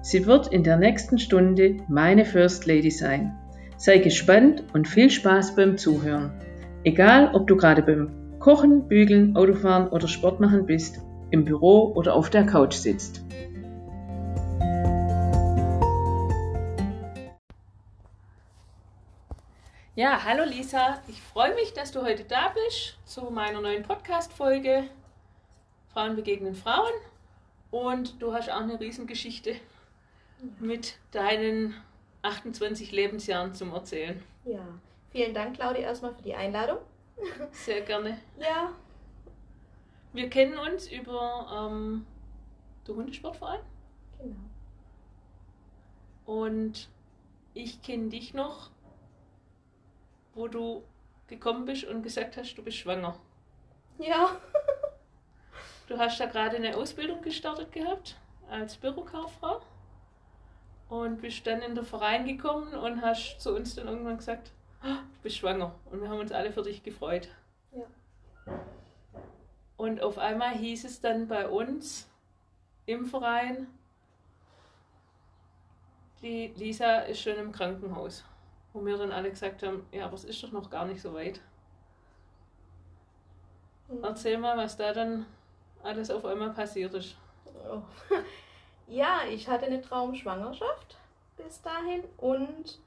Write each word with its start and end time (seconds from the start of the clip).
Sie 0.00 0.26
wird 0.26 0.46
in 0.46 0.62
der 0.62 0.76
nächsten 0.76 1.18
Stunde 1.18 1.78
meine 1.88 2.24
First 2.24 2.66
Lady 2.66 2.90
sein. 2.90 3.36
Sei 3.76 3.98
gespannt 3.98 4.62
und 4.72 4.86
viel 4.86 5.10
Spaß 5.10 5.56
beim 5.56 5.76
Zuhören. 5.76 6.32
Egal, 6.84 7.34
ob 7.34 7.48
du 7.48 7.56
gerade 7.56 7.82
beim 7.82 8.38
Kochen, 8.38 8.86
Bügeln, 8.86 9.36
Autofahren 9.36 9.88
oder 9.88 10.06
Sport 10.06 10.38
machen 10.38 10.66
bist, 10.66 11.00
im 11.30 11.44
Büro 11.44 11.92
oder 11.94 12.14
auf 12.14 12.30
der 12.30 12.46
Couch 12.46 12.74
sitzt. 12.74 13.24
Ja, 19.96 20.22
hallo 20.24 20.44
Lisa, 20.44 21.02
ich 21.08 21.20
freue 21.20 21.56
mich, 21.56 21.72
dass 21.72 21.90
du 21.90 22.02
heute 22.02 22.22
da 22.22 22.54
bist 22.54 22.96
zu 23.04 23.32
meiner 23.32 23.60
neuen 23.60 23.82
Podcast-Folge 23.82 24.84
Frauen 25.92 26.14
begegnen 26.14 26.54
Frauen. 26.54 26.92
Und 27.72 28.22
du 28.22 28.32
hast 28.32 28.48
auch 28.48 28.60
eine 28.60 28.78
Riesengeschichte 28.78 29.56
mit 30.60 30.98
deinen 31.10 31.74
28 32.22 32.92
Lebensjahren 32.92 33.54
zum 33.54 33.72
Erzählen. 33.72 34.22
Ja, 34.44 34.66
vielen 35.10 35.34
Dank, 35.34 35.56
Claudia, 35.56 35.82
erstmal 35.82 36.14
für 36.14 36.22
die 36.22 36.34
Einladung. 36.34 36.78
Sehr 37.52 37.82
gerne. 37.82 38.18
Ja. 38.38 38.72
Wir 40.12 40.30
kennen 40.30 40.58
uns 40.58 40.90
über 40.90 41.68
ähm, 41.70 42.06
den 42.86 42.96
Hundesportverein. 42.96 43.60
Genau. 44.18 44.36
Und 46.24 46.88
ich 47.54 47.82
kenne 47.82 48.08
dich 48.08 48.34
noch, 48.34 48.70
wo 50.34 50.48
du 50.48 50.82
gekommen 51.26 51.64
bist 51.64 51.84
und 51.84 52.02
gesagt 52.02 52.36
hast, 52.36 52.54
du 52.54 52.62
bist 52.62 52.78
schwanger. 52.78 53.18
Ja. 53.98 54.36
Du 55.88 55.98
hast 55.98 56.20
da 56.20 56.26
gerade 56.26 56.56
eine 56.56 56.76
Ausbildung 56.76 57.22
gestartet 57.22 57.72
gehabt 57.72 58.16
als 58.50 58.76
Bürokauffrau 58.76 59.62
und 60.88 61.20
bist 61.20 61.46
dann 61.46 61.62
in 61.62 61.74
den 61.74 61.84
Verein 61.84 62.26
gekommen 62.26 62.74
und 62.74 63.02
hast 63.02 63.40
zu 63.40 63.54
uns 63.54 63.74
dann 63.74 63.88
irgendwann 63.88 64.16
gesagt, 64.16 64.52
oh, 64.82 64.86
du 64.86 65.22
bist 65.22 65.36
schwanger. 65.36 65.74
Und 65.90 66.00
wir 66.00 66.08
haben 66.08 66.20
uns 66.20 66.32
alle 66.32 66.52
für 66.52 66.62
dich 66.62 66.82
gefreut. 66.82 67.28
Ja. 67.72 67.84
Und 69.76 70.02
auf 70.02 70.18
einmal 70.18 70.54
hieß 70.54 70.84
es 70.84 71.00
dann 71.00 71.28
bei 71.28 71.48
uns 71.48 72.08
im 72.86 73.06
Verein, 73.06 73.68
die 76.22 76.48
Lisa 76.56 77.00
ist 77.00 77.20
schon 77.20 77.36
im 77.36 77.52
Krankenhaus. 77.52 78.24
Wo 78.72 78.84
wir 78.84 78.96
dann 78.96 79.12
alle 79.12 79.30
gesagt 79.30 79.62
haben, 79.62 79.86
ja, 79.92 80.06
aber 80.06 80.14
es 80.14 80.24
ist 80.24 80.42
doch 80.42 80.52
noch 80.52 80.68
gar 80.68 80.84
nicht 80.84 81.00
so 81.00 81.14
weit. 81.14 81.40
Mhm. 83.88 84.02
Erzähl 84.02 84.38
mal, 84.38 84.56
was 84.56 84.76
da 84.76 84.92
dann 84.92 85.26
alles 85.82 86.10
auf 86.10 86.24
einmal 86.24 86.50
passiert 86.50 86.94
ist. 86.94 87.16
Oh. 87.70 87.82
Ja, 88.88 89.20
ich 89.30 89.48
hatte 89.48 89.66
eine 89.66 89.82
Traumschwangerschaft 89.82 90.96
bis 91.36 91.60
dahin 91.60 92.02
und 92.16 92.80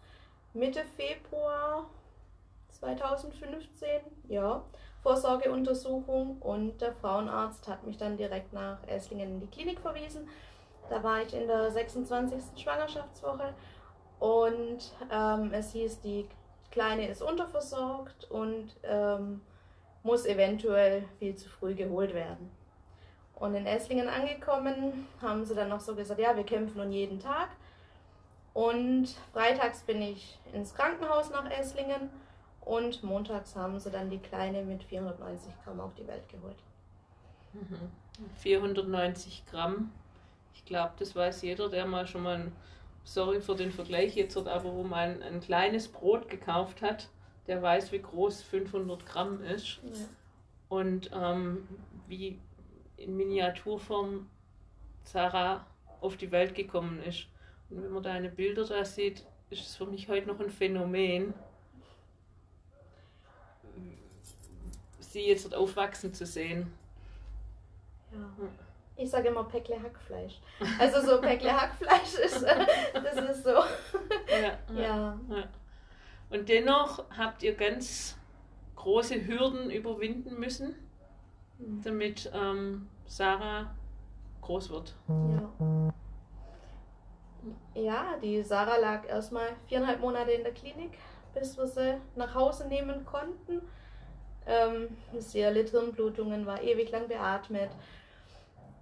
Mitte 0.53 0.83
Februar 0.97 1.85
2015, 2.69 4.01
ja, 4.27 4.63
Vorsorgeuntersuchung 5.03 6.39
und 6.39 6.81
der 6.81 6.93
Frauenarzt 6.93 7.67
hat 7.67 7.85
mich 7.85 7.97
dann 7.97 8.17
direkt 8.17 8.51
nach 8.51 8.79
Esslingen 8.87 9.29
in 9.29 9.39
die 9.41 9.47
Klinik 9.47 9.79
verwiesen. 9.79 10.27
Da 10.89 11.03
war 11.03 11.21
ich 11.21 11.35
in 11.35 11.47
der 11.47 11.69
26. 11.69 12.61
Schwangerschaftswoche 12.61 13.53
und 14.19 14.79
ähm, 15.11 15.53
es 15.53 15.71
hieß, 15.71 16.01
die 16.01 16.27
Kleine 16.71 17.09
ist 17.09 17.21
unterversorgt 17.21 18.29
und 18.31 18.75
ähm, 18.83 19.41
muss 20.01 20.25
eventuell 20.25 21.03
viel 21.19 21.35
zu 21.35 21.47
früh 21.47 21.75
geholt 21.75 22.15
werden. 22.15 22.49
Und 23.41 23.55
in 23.55 23.65
Esslingen 23.65 24.07
angekommen, 24.07 25.07
haben 25.19 25.43
sie 25.43 25.55
dann 25.55 25.69
noch 25.69 25.79
so 25.79 25.95
gesagt, 25.95 26.19
ja, 26.19 26.37
wir 26.37 26.43
kämpfen 26.43 26.77
nun 26.77 26.91
jeden 26.91 27.19
Tag. 27.19 27.49
Und 28.53 29.07
freitags 29.33 29.81
bin 29.81 29.99
ich 29.99 30.37
ins 30.53 30.75
Krankenhaus 30.75 31.31
nach 31.31 31.49
Esslingen 31.49 32.11
und 32.63 33.01
montags 33.01 33.55
haben 33.55 33.79
sie 33.79 33.89
dann 33.89 34.11
die 34.11 34.19
Kleine 34.19 34.61
mit 34.61 34.83
490 34.83 35.53
Gramm 35.63 35.79
auf 35.79 35.95
die 35.95 36.05
Welt 36.05 36.29
geholt. 36.29 36.57
Mhm. 37.53 37.89
490 38.35 39.47
Gramm. 39.47 39.91
Ich 40.53 40.63
glaube, 40.63 40.93
das 40.99 41.15
weiß 41.15 41.41
jeder, 41.41 41.67
der 41.67 41.87
mal 41.87 42.05
schon 42.05 42.21
mal, 42.21 42.35
ein, 42.35 42.51
sorry 43.03 43.41
für 43.41 43.55
den 43.55 43.71
Vergleich 43.71 44.15
jetzt, 44.15 44.37
aber 44.37 44.71
wo 44.71 44.83
man 44.83 44.99
ein, 44.99 45.23
ein 45.23 45.41
kleines 45.41 45.87
Brot 45.87 46.29
gekauft 46.29 46.83
hat, 46.83 47.09
der 47.47 47.59
weiß, 47.59 47.91
wie 47.91 48.03
groß 48.03 48.43
500 48.43 49.03
Gramm 49.03 49.41
ist. 49.41 49.79
Ja. 49.81 49.89
Und 50.69 51.09
ähm, 51.11 51.67
wie 52.07 52.39
in 53.03 53.17
Miniaturform 53.17 54.27
Sarah 55.03 55.65
auf 55.99 56.17
die 56.17 56.31
Welt 56.31 56.55
gekommen 56.55 57.01
ist. 57.03 57.27
Und 57.69 57.83
wenn 57.83 57.91
man 57.91 58.03
deine 58.03 58.29
Bilder 58.29 58.65
da 58.65 58.83
sieht, 58.85 59.25
ist 59.49 59.65
es 59.65 59.75
für 59.75 59.85
mich 59.85 60.07
heute 60.07 60.27
noch 60.27 60.39
ein 60.39 60.49
Phänomen, 60.49 61.33
sie 64.99 65.27
jetzt 65.27 65.45
dort 65.45 65.55
aufwachsen 65.55 66.13
zu 66.13 66.25
sehen. 66.25 66.71
Ja. 68.11 68.29
Ich 68.97 69.09
sage 69.09 69.29
immer 69.29 69.43
Päckle 69.45 69.81
Hackfleisch. 69.81 70.39
Also 70.79 71.01
so 71.01 71.21
Päckle 71.21 71.59
Hackfleisch 71.59 72.13
ist, 72.23 72.43
äh, 72.43 72.65
das 72.93 73.35
ist 73.37 73.43
so. 73.43 73.49
Ja, 73.49 74.59
Ja. 74.73 75.19
ja. 75.29 75.49
Und 76.29 76.47
dennoch 76.47 77.03
habt 77.17 77.43
ihr 77.43 77.55
ganz 77.55 78.17
große 78.75 79.27
Hürden 79.27 79.69
überwinden 79.69 80.39
müssen, 80.39 80.75
damit 81.83 82.31
ähm, 82.33 82.87
Sarah 83.11 83.69
groß 84.39 84.69
wird. 84.69 84.95
Ja. 85.09 85.91
Ja, 87.73 88.17
die 88.23 88.41
Sarah 88.41 88.77
lag 88.77 89.05
erstmal 89.05 89.49
viereinhalb 89.67 89.99
Monate 89.99 90.31
in 90.31 90.43
der 90.43 90.53
Klinik, 90.53 90.97
bis 91.33 91.57
wir 91.57 91.67
sie 91.67 91.97
nach 92.15 92.33
Hause 92.33 92.67
nehmen 92.69 93.05
konnten. 93.05 93.61
Ähm, 94.47 94.95
sie 95.19 95.41
erlitt 95.41 95.71
Hirnblutungen, 95.71 96.45
war 96.45 96.61
ewig 96.61 96.89
lang 96.91 97.09
beatmet, 97.09 97.71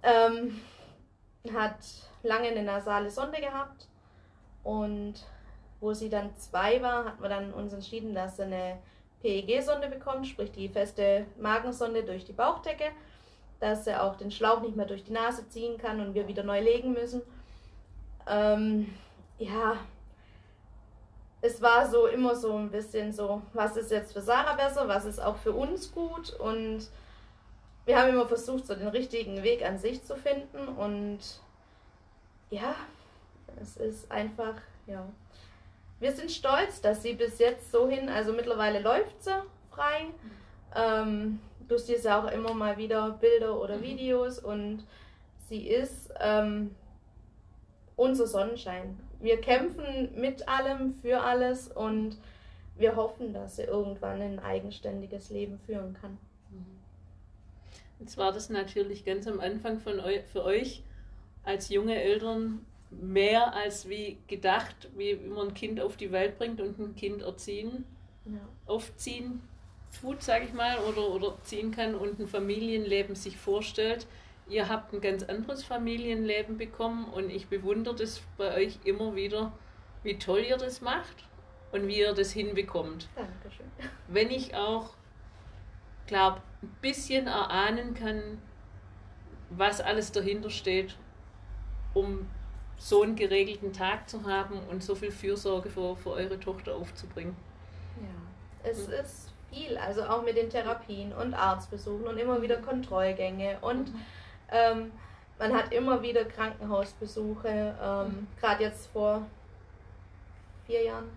ähm, 0.04 0.60
hat 1.52 1.78
lange 2.22 2.48
eine 2.48 2.62
nasale 2.62 3.10
Sonde 3.10 3.40
gehabt 3.40 3.88
und 4.62 5.14
wo 5.80 5.92
sie 5.92 6.08
dann 6.08 6.36
zwei 6.36 6.80
war, 6.80 7.04
hat 7.04 7.20
man 7.20 7.30
dann 7.30 7.52
uns 7.52 7.72
entschieden, 7.72 8.14
dass 8.14 8.36
sie 8.36 8.44
eine 8.44 8.78
PEG-Sonde 9.22 9.88
bekommt, 9.88 10.28
sprich 10.28 10.52
die 10.52 10.68
feste 10.68 11.26
Magensonde 11.38 12.04
durch 12.04 12.24
die 12.24 12.32
Bauchdecke, 12.32 12.92
dass 13.60 13.84
sie 13.84 14.00
auch 14.00 14.16
den 14.16 14.30
Schlauch 14.30 14.60
nicht 14.62 14.76
mehr 14.76 14.86
durch 14.86 15.04
die 15.04 15.12
Nase 15.12 15.48
ziehen 15.48 15.78
kann 15.78 16.00
und 16.00 16.14
wir 16.14 16.26
wieder 16.26 16.42
neu 16.42 16.60
legen 16.60 16.92
müssen. 16.92 17.22
Ähm, 18.26 18.92
ja, 19.38 19.76
es 21.42 21.62
war 21.62 21.88
so 21.88 22.06
immer 22.06 22.34
so 22.34 22.54
ein 22.56 22.70
bisschen 22.70 23.12
so, 23.12 23.42
was 23.52 23.76
ist 23.76 23.90
jetzt 23.90 24.12
für 24.12 24.20
Sarah 24.20 24.54
besser, 24.54 24.88
was 24.88 25.04
ist 25.04 25.20
auch 25.20 25.36
für 25.36 25.52
uns 25.52 25.92
gut 25.92 26.32
und 26.38 26.88
wir 27.86 27.98
haben 27.98 28.10
immer 28.10 28.26
versucht, 28.26 28.66
so 28.66 28.74
den 28.74 28.88
richtigen 28.88 29.42
Weg 29.42 29.64
an 29.64 29.78
sich 29.78 30.04
zu 30.04 30.16
finden 30.16 30.68
und 30.68 31.18
ja, 32.50 32.74
es 33.60 33.76
ist 33.76 34.10
einfach, 34.10 34.54
ja. 34.86 35.06
Wir 35.98 36.12
sind 36.12 36.30
stolz, 36.30 36.80
dass 36.80 37.02
sie 37.02 37.14
bis 37.14 37.38
jetzt 37.38 37.70
so 37.70 37.88
hin, 37.88 38.08
also 38.08 38.32
mittlerweile 38.32 38.80
läuft 38.80 39.22
sie 39.22 39.34
frei. 39.70 40.06
Ähm, 40.74 41.40
du 41.70 41.78
siehst 41.78 42.04
ja 42.04 42.20
auch 42.22 42.30
immer 42.30 42.52
mal 42.52 42.76
wieder 42.76 43.10
Bilder 43.12 43.58
oder 43.60 43.78
Mhm. 43.78 43.82
Videos 43.82 44.38
und 44.38 44.84
sie 45.48 45.68
ist 45.68 46.12
ähm, 46.20 46.74
unser 47.96 48.26
Sonnenschein. 48.26 48.98
Wir 49.20 49.40
kämpfen 49.40 50.10
mit 50.20 50.48
allem, 50.48 50.94
für 51.00 51.20
alles 51.20 51.68
und 51.68 52.16
wir 52.76 52.96
hoffen, 52.96 53.32
dass 53.34 53.56
sie 53.56 53.62
irgendwann 53.62 54.20
ein 54.22 54.38
eigenständiges 54.38 55.30
Leben 55.30 55.58
führen 55.66 55.94
kann. 56.00 56.18
Jetzt 57.98 58.16
war 58.16 58.32
das 58.32 58.48
natürlich 58.48 59.04
ganz 59.04 59.26
am 59.26 59.40
Anfang 59.40 59.78
von 59.78 60.00
eu 60.00 60.20
für 60.32 60.42
euch 60.44 60.82
als 61.44 61.68
junge 61.68 62.00
Eltern 62.00 62.64
mehr 62.90 63.52
als 63.54 63.88
wie 63.90 64.16
gedacht, 64.26 64.88
wie 64.96 65.14
man 65.16 65.48
ein 65.48 65.54
Kind 65.54 65.80
auf 65.80 65.96
die 65.98 66.10
Welt 66.10 66.38
bringt 66.38 66.60
und 66.62 66.78
ein 66.78 66.96
Kind 66.96 67.20
erziehen, 67.22 67.84
Ja. 68.24 68.40
aufziehen 68.66 69.42
tut, 69.98 70.22
sage 70.22 70.44
ich 70.44 70.52
mal, 70.52 70.78
oder, 70.78 71.08
oder 71.08 71.36
ziehen 71.42 71.70
kann 71.70 71.94
und 71.94 72.18
ein 72.18 72.26
Familienleben 72.26 73.14
sich 73.14 73.36
vorstellt. 73.36 74.06
Ihr 74.48 74.68
habt 74.68 74.92
ein 74.92 75.00
ganz 75.00 75.22
anderes 75.22 75.62
Familienleben 75.62 76.58
bekommen 76.58 77.04
und 77.06 77.30
ich 77.30 77.48
bewundere 77.48 77.94
das 77.94 78.20
bei 78.36 78.54
euch 78.54 78.78
immer 78.84 79.14
wieder, 79.14 79.52
wie 80.02 80.18
toll 80.18 80.40
ihr 80.40 80.56
das 80.56 80.80
macht 80.80 81.24
und 81.72 81.86
wie 81.86 82.00
ihr 82.00 82.12
das 82.14 82.32
hinbekommt. 82.32 83.08
Dankeschön. 83.14 83.66
Wenn 84.08 84.30
ich 84.30 84.54
auch, 84.54 84.90
glaube, 86.06 86.42
ein 86.62 86.76
bisschen 86.80 87.26
erahnen 87.26 87.94
kann, 87.94 88.38
was 89.50 89.80
alles 89.80 90.12
dahinter 90.12 90.50
steht, 90.50 90.96
um 91.94 92.28
so 92.76 93.02
einen 93.02 93.14
geregelten 93.14 93.72
Tag 93.72 94.08
zu 94.08 94.24
haben 94.24 94.58
und 94.70 94.82
so 94.82 94.94
viel 94.94 95.12
Fürsorge 95.12 95.68
für, 95.68 95.96
für 95.96 96.10
eure 96.10 96.40
Tochter 96.40 96.74
aufzubringen. 96.74 97.36
Ja, 98.00 98.70
es 98.70 98.88
mhm. 98.88 98.94
ist 98.94 99.29
viel, 99.50 99.76
also 99.78 100.04
auch 100.04 100.22
mit 100.22 100.36
den 100.36 100.50
Therapien 100.50 101.12
und 101.12 101.34
Arztbesuchen 101.34 102.06
und 102.06 102.18
immer 102.18 102.40
wieder 102.42 102.56
Kontrollgänge 102.56 103.58
und 103.60 103.92
mhm. 103.92 104.00
ähm, 104.50 104.92
man 105.40 105.54
hat 105.54 105.72
immer 105.72 106.02
wieder 106.02 106.24
Krankenhausbesuche. 106.26 107.74
Ähm, 107.82 108.06
mhm. 108.06 108.26
Gerade 108.38 108.62
jetzt 108.62 108.88
vor 108.88 109.22
vier 110.66 110.84
Jahren, 110.84 111.08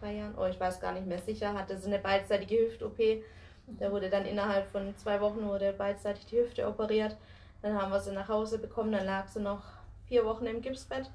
drei 0.00 0.14
Jahren, 0.14 0.34
oh 0.38 0.46
ich 0.46 0.58
weiß 0.58 0.80
gar 0.80 0.92
nicht 0.92 1.06
mehr 1.06 1.18
sicher, 1.18 1.52
hatte 1.52 1.76
sie 1.76 1.88
eine 1.88 1.98
beidseitige 1.98 2.56
Hüft-OP. 2.56 3.24
Da 3.66 3.90
wurde 3.90 4.08
dann 4.08 4.24
innerhalb 4.24 4.70
von 4.70 4.96
zwei 4.96 5.20
Wochen 5.20 5.44
wurde 5.46 5.72
beidseitig 5.72 6.26
die 6.26 6.38
Hüfte 6.38 6.66
operiert. 6.66 7.16
Dann 7.60 7.80
haben 7.80 7.92
wir 7.92 8.00
sie 8.00 8.12
nach 8.12 8.28
Hause 8.28 8.58
bekommen, 8.58 8.92
dann 8.92 9.04
lag 9.04 9.26
sie 9.28 9.40
noch 9.40 9.62
vier 10.06 10.24
Wochen 10.24 10.46
im 10.46 10.62
Gipsbett. 10.62 11.10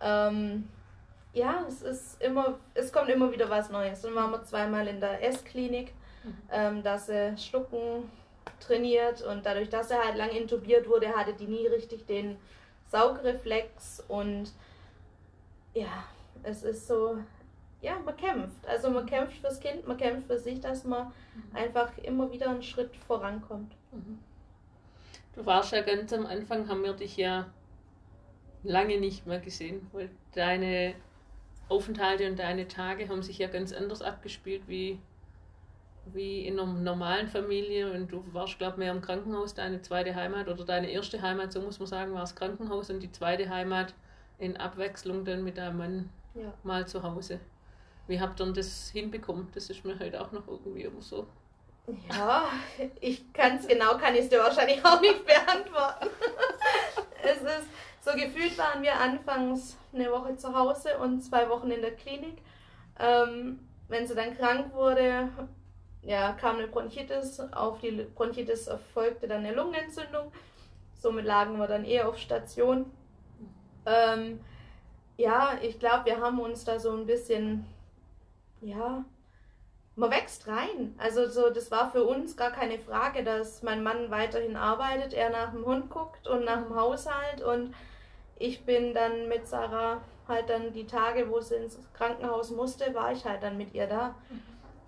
Ähm, 0.00 0.68
ja, 1.34 1.64
es 1.68 1.82
ist 1.82 2.22
immer, 2.22 2.58
es 2.74 2.92
kommt 2.92 3.10
immer 3.10 3.30
wieder 3.30 3.50
was 3.50 3.68
Neues. 3.68 4.02
Dann 4.02 4.14
waren 4.14 4.30
wir 4.30 4.44
zweimal 4.44 4.86
in 4.86 5.00
der 5.00 5.22
S-Klinik, 5.22 5.92
mhm. 6.22 6.36
ähm, 6.50 6.82
dass 6.82 7.06
sie 7.06 7.36
schlucken 7.36 8.10
trainiert 8.60 9.22
und 9.22 9.44
dadurch, 9.44 9.68
dass 9.68 9.90
er 9.90 10.04
halt 10.04 10.16
lang 10.16 10.30
intubiert 10.30 10.88
wurde, 10.88 11.08
hatte 11.08 11.34
die 11.34 11.46
nie 11.46 11.66
richtig 11.66 12.06
den 12.06 12.36
Saugreflex 12.86 14.04
und 14.08 14.52
ja, 15.74 16.04
es 16.44 16.62
ist 16.62 16.86
so, 16.86 17.18
ja, 17.82 17.98
man 17.98 18.16
kämpft. 18.16 18.66
Also 18.66 18.90
man 18.90 19.06
kämpft 19.06 19.38
fürs 19.38 19.58
Kind, 19.58 19.86
man 19.88 19.96
kämpft 19.96 20.28
für 20.28 20.38
sich, 20.38 20.60
dass 20.60 20.84
man 20.84 21.08
mhm. 21.08 21.56
einfach 21.56 21.98
immer 21.98 22.30
wieder 22.30 22.48
einen 22.48 22.62
Schritt 22.62 22.94
vorankommt. 23.08 23.74
Mhm. 23.90 24.20
Du 25.34 25.44
warst 25.44 25.72
ja 25.72 25.82
ganz 25.82 26.12
am 26.12 26.26
Anfang, 26.26 26.68
haben 26.68 26.84
wir 26.84 26.92
dich 26.92 27.16
ja 27.16 27.46
lange 28.62 29.00
nicht 29.00 29.26
mehr 29.26 29.40
gesehen, 29.40 29.88
weil 29.92 30.08
deine 30.32 30.94
Aufenthalte 31.68 32.28
und 32.28 32.38
deine 32.38 32.68
Tage 32.68 33.08
haben 33.08 33.22
sich 33.22 33.38
ja 33.38 33.48
ganz 33.48 33.72
anders 33.72 34.02
abgespielt 34.02 34.62
wie, 34.66 34.98
wie 36.12 36.46
in 36.46 36.58
einer 36.58 36.72
normalen 36.72 37.28
Familie. 37.28 37.92
Und 37.92 38.12
du 38.12 38.24
warst, 38.32 38.58
glaube 38.58 38.74
ich, 38.74 38.78
mehr 38.78 38.92
im 38.92 39.00
Krankenhaus, 39.00 39.54
deine 39.54 39.80
zweite 39.82 40.14
Heimat 40.14 40.48
oder 40.48 40.64
deine 40.64 40.90
erste 40.90 41.22
Heimat, 41.22 41.52
so 41.52 41.60
muss 41.60 41.78
man 41.78 41.86
sagen, 41.86 42.12
war 42.12 42.20
das 42.20 42.36
Krankenhaus 42.36 42.90
und 42.90 43.00
die 43.00 43.12
zweite 43.12 43.48
Heimat 43.48 43.94
in 44.38 44.56
Abwechslung 44.56 45.24
dann 45.24 45.44
mit 45.44 45.58
deinem 45.58 45.78
Mann 45.78 46.10
ja. 46.34 46.52
mal 46.62 46.86
zu 46.86 47.02
Hause. 47.02 47.40
Wie 48.06 48.20
habt 48.20 48.40
ihr 48.40 48.52
das 48.52 48.90
hinbekommen? 48.90 49.48
Das 49.54 49.70
ist 49.70 49.84
mir 49.84 49.98
halt 49.98 50.16
auch 50.16 50.32
noch 50.32 50.46
irgendwie 50.46 50.82
immer 50.82 51.00
so. 51.00 51.26
Ja, 52.10 52.48
ich 53.00 53.32
kann 53.32 53.56
es 53.56 53.66
genau, 53.66 53.98
kann 53.98 54.14
ich 54.14 54.22
es 54.22 54.28
dir 54.30 54.38
wahrscheinlich 54.38 54.84
auch 54.84 55.00
nicht 55.00 55.24
beantworten. 55.26 56.08
es 57.22 57.42
ist 57.42 57.68
so 58.04 58.12
gefühlt 58.12 58.56
waren 58.58 58.82
wir 58.82 58.98
anfangs 58.98 59.76
eine 59.92 60.10
Woche 60.10 60.36
zu 60.36 60.54
Hause 60.54 60.98
und 60.98 61.22
zwei 61.22 61.48
Wochen 61.48 61.70
in 61.70 61.80
der 61.80 61.94
Klinik. 61.96 62.38
Ähm, 62.98 63.60
wenn 63.88 64.06
sie 64.06 64.14
dann 64.14 64.36
krank 64.36 64.74
wurde, 64.74 65.28
ja, 66.02 66.32
kam 66.32 66.56
eine 66.56 66.68
Bronchitis. 66.68 67.40
Auf 67.52 67.80
die 67.80 67.90
Bronchitis 68.14 68.66
erfolgte 68.66 69.26
dann 69.26 69.44
eine 69.44 69.54
Lungenentzündung. 69.54 70.32
Somit 70.94 71.24
lagen 71.24 71.58
wir 71.58 71.66
dann 71.66 71.84
eher 71.84 72.08
auf 72.08 72.18
Station. 72.18 72.90
Ähm, 73.86 74.40
ja, 75.16 75.58
ich 75.62 75.78
glaube, 75.78 76.06
wir 76.06 76.20
haben 76.20 76.40
uns 76.40 76.64
da 76.64 76.78
so 76.78 76.92
ein 76.92 77.06
bisschen, 77.06 77.66
ja, 78.60 79.04
man 79.96 80.10
wächst 80.10 80.48
rein. 80.48 80.94
Also 80.98 81.28
so, 81.28 81.50
das 81.50 81.70
war 81.70 81.90
für 81.90 82.04
uns 82.04 82.36
gar 82.36 82.50
keine 82.50 82.78
Frage, 82.78 83.22
dass 83.22 83.62
mein 83.62 83.82
Mann 83.82 84.10
weiterhin 84.10 84.56
arbeitet, 84.56 85.12
er 85.12 85.30
nach 85.30 85.52
dem 85.52 85.64
Hund 85.64 85.90
guckt 85.90 86.26
und 86.26 86.44
nach 86.44 86.62
dem 86.62 86.74
Haushalt 86.74 87.42
und 87.42 87.74
ich 88.36 88.64
bin 88.64 88.94
dann 88.94 89.28
mit 89.28 89.46
Sarah 89.46 90.00
halt 90.26 90.48
dann 90.48 90.72
die 90.72 90.86
Tage, 90.86 91.30
wo 91.30 91.40
sie 91.40 91.56
ins 91.56 91.78
Krankenhaus 91.92 92.50
musste, 92.50 92.94
war 92.94 93.12
ich 93.12 93.24
halt 93.24 93.42
dann 93.42 93.56
mit 93.56 93.74
ihr 93.74 93.86
da. 93.86 94.14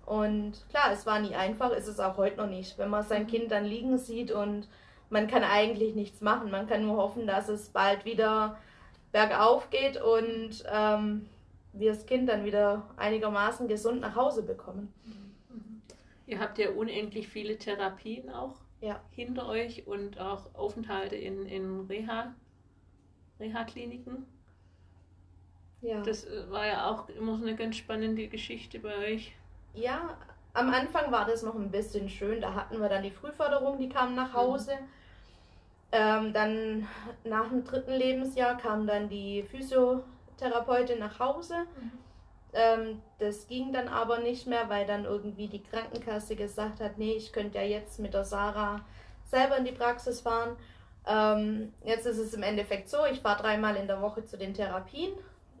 Und 0.05 0.53
klar, 0.69 0.91
es 0.91 1.05
war 1.05 1.19
nie 1.19 1.35
einfach, 1.35 1.71
ist 1.71 1.87
es 1.87 1.99
auch 1.99 2.17
heute 2.17 2.37
noch 2.37 2.47
nicht. 2.47 2.77
Wenn 2.77 2.89
man 2.89 3.03
sein 3.03 3.23
mhm. 3.23 3.27
Kind 3.27 3.51
dann 3.51 3.65
liegen 3.65 3.97
sieht 3.97 4.31
und 4.31 4.67
man 5.09 5.27
kann 5.27 5.43
eigentlich 5.43 5.95
nichts 5.95 6.21
machen. 6.21 6.49
Man 6.49 6.67
kann 6.67 6.85
nur 6.85 6.97
hoffen, 6.97 7.27
dass 7.27 7.49
es 7.49 7.69
bald 7.69 8.05
wieder 8.05 8.57
bergauf 9.11 9.69
geht 9.69 10.01
und 10.01 10.63
ähm, 10.71 11.29
wir 11.79 11.91
das 11.91 12.05
Kind 12.05 12.29
dann 12.29 12.45
wieder 12.45 12.89
einigermaßen 12.97 13.67
gesund 13.67 14.01
nach 14.01 14.15
Hause 14.15 14.43
bekommen. 14.43 14.93
Mhm. 15.05 15.81
Ihr 16.25 16.39
habt 16.39 16.57
ja 16.57 16.71
unendlich 16.71 17.27
viele 17.27 17.57
Therapien 17.57 18.29
auch 18.29 18.55
ja. 18.81 18.99
hinter 19.11 19.47
euch 19.47 19.87
und 19.87 20.19
auch 20.19 20.53
Aufenthalte 20.53 21.15
in, 21.15 21.45
in 21.45 21.81
Reha 21.87 22.33
Reha-Kliniken. 23.39 24.25
Ja. 25.81 26.01
Das 26.01 26.25
äh, 26.25 26.49
war 26.49 26.65
ja 26.65 26.89
auch 26.89 27.07
immer 27.09 27.37
so 27.37 27.43
eine 27.43 27.55
ganz 27.55 27.77
spannende 27.77 28.27
Geschichte 28.27 28.79
bei 28.79 28.97
euch. 28.97 29.35
Ja, 29.73 30.17
am 30.53 30.69
Anfang 30.69 31.11
war 31.11 31.25
das 31.25 31.43
noch 31.43 31.55
ein 31.55 31.69
bisschen 31.69 32.09
schön. 32.09 32.41
Da 32.41 32.55
hatten 32.55 32.79
wir 32.79 32.89
dann 32.89 33.03
die 33.03 33.11
Frühförderung, 33.11 33.77
die 33.77 33.89
kam 33.89 34.15
nach 34.15 34.33
mhm. 34.33 34.37
Hause. 34.37 34.71
Mhm. 34.71 34.87
Ähm, 35.89 36.33
dann 36.33 36.87
nach 37.23 37.47
dem 37.47 37.63
dritten 37.63 37.93
Lebensjahr 37.93 38.57
kam 38.57 38.87
dann 38.87 39.07
die 39.07 39.43
Physiotherapeutin 40.37 40.99
nach 40.99 41.19
Hause. 41.19 41.55
Mhm. 41.79 41.91
Ähm, 42.53 43.01
das 43.19 43.47
ging 43.47 43.73
dann 43.73 43.87
aber 43.87 44.19
nicht 44.19 44.47
mehr, 44.47 44.69
weil 44.69 44.85
dann 44.85 45.05
irgendwie 45.05 45.47
die 45.47 45.63
Krankenkasse 45.63 46.35
gesagt 46.35 46.79
hat, 46.79 46.97
nee, 46.97 47.13
ich 47.13 47.33
könnte 47.33 47.57
ja 47.57 47.63
jetzt 47.63 47.99
mit 47.99 48.13
der 48.13 48.23
Sarah 48.23 48.81
selber 49.25 49.57
in 49.57 49.65
die 49.65 49.73
Praxis 49.73 50.21
fahren. 50.21 50.55
Ähm, 51.05 51.73
jetzt 51.83 52.05
ist 52.05 52.17
es 52.17 52.33
im 52.33 52.43
Endeffekt 52.43 52.89
so, 52.89 53.05
ich 53.11 53.19
fahre 53.19 53.41
dreimal 53.41 53.75
in 53.75 53.87
der 53.87 54.01
Woche 54.01 54.23
zu 54.25 54.37
den 54.37 54.53
Therapien. 54.53 55.11